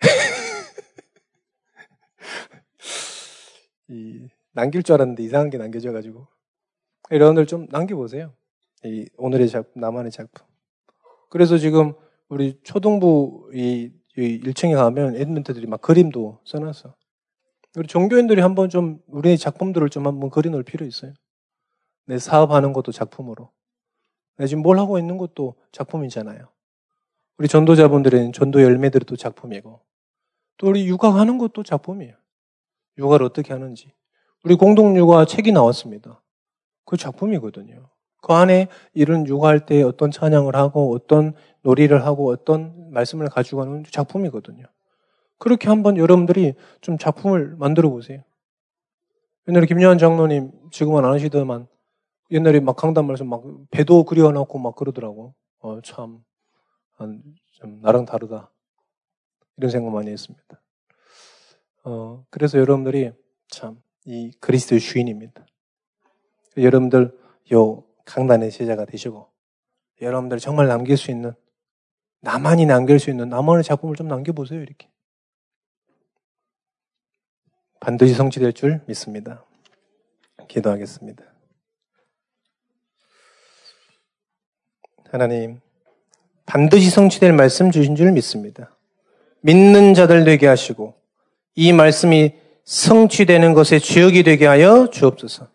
[3.88, 6.26] 이 남길 줄 알았는데 이상한 게 남겨져가지고
[7.10, 8.32] 여러분들 좀 남겨보세요.
[8.84, 10.46] 이 오늘의 작품, 나만의 작품.
[11.28, 11.94] 그래서 지금
[12.28, 16.94] 우리 초등부 이, 이 1층에 가면 애드멘트들이 막 그림도 써놨어.
[17.76, 21.12] 우리 종교인들이 한번 좀 우리의 작품들을 좀 한번 그려놓을 필요 있어요.
[22.06, 23.50] 내 사업하는 것도 작품으로.
[24.36, 26.48] 내 지금 뭘 하고 있는 것도 작품이잖아요.
[27.38, 29.80] 우리 전도자분들은 전도 열매들도 작품이고,
[30.58, 32.14] 또 우리 육아하는 것도 작품이에요.
[32.98, 33.92] 육아를 어떻게 하는지.
[34.44, 36.22] 우리 공동 육아 책이 나왔습니다.
[36.84, 37.88] 그 작품이거든요.
[38.20, 43.84] 그 안에 이런 육아할 때 어떤 찬양을 하고 어떤 놀이를 하고 어떤 말씀을 가지고 가는
[43.90, 44.66] 작품이거든요.
[45.38, 48.22] 그렇게 한번 여러분들이 좀 작품을 만들어 보세요.
[49.48, 51.66] 옛날에 김요한 장로님 지금은 안 하시더만
[52.30, 55.34] 옛날에 막 강단 말씀 막 배도 그려놓고 막 그러더라고.
[55.60, 56.22] 어, 참,
[56.96, 57.22] 한,
[57.52, 58.50] 좀 나랑 다르다.
[59.56, 60.60] 이런 생각 많이 했습니다.
[61.84, 63.12] 어, 그래서 여러분들이
[63.48, 65.46] 참, 이 그리스도의 주인입니다.
[66.56, 67.16] 여러분들
[67.52, 69.28] 요 강단의 제자가 되시고,
[70.00, 71.32] 여러분들 정말 남길 수 있는,
[72.20, 74.88] 나만이 남길 수 있는 나만의 작품을 좀 남겨보세요, 이렇게.
[77.80, 79.44] 반드시 성취될 줄 믿습니다.
[80.48, 81.24] 기도하겠습니다.
[85.10, 85.60] 하나님,
[86.46, 88.76] 반드시 성취될 말씀 주신 줄 믿습니다.
[89.40, 90.94] 믿는 자들 되게 하시고,
[91.54, 95.48] 이 말씀이 성취되는 것의 주역이 되게 하여 주옵소서.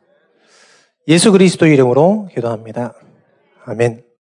[1.07, 2.93] 예수 그리스도 이름으로 기도합니다.
[3.66, 4.09] 아멘.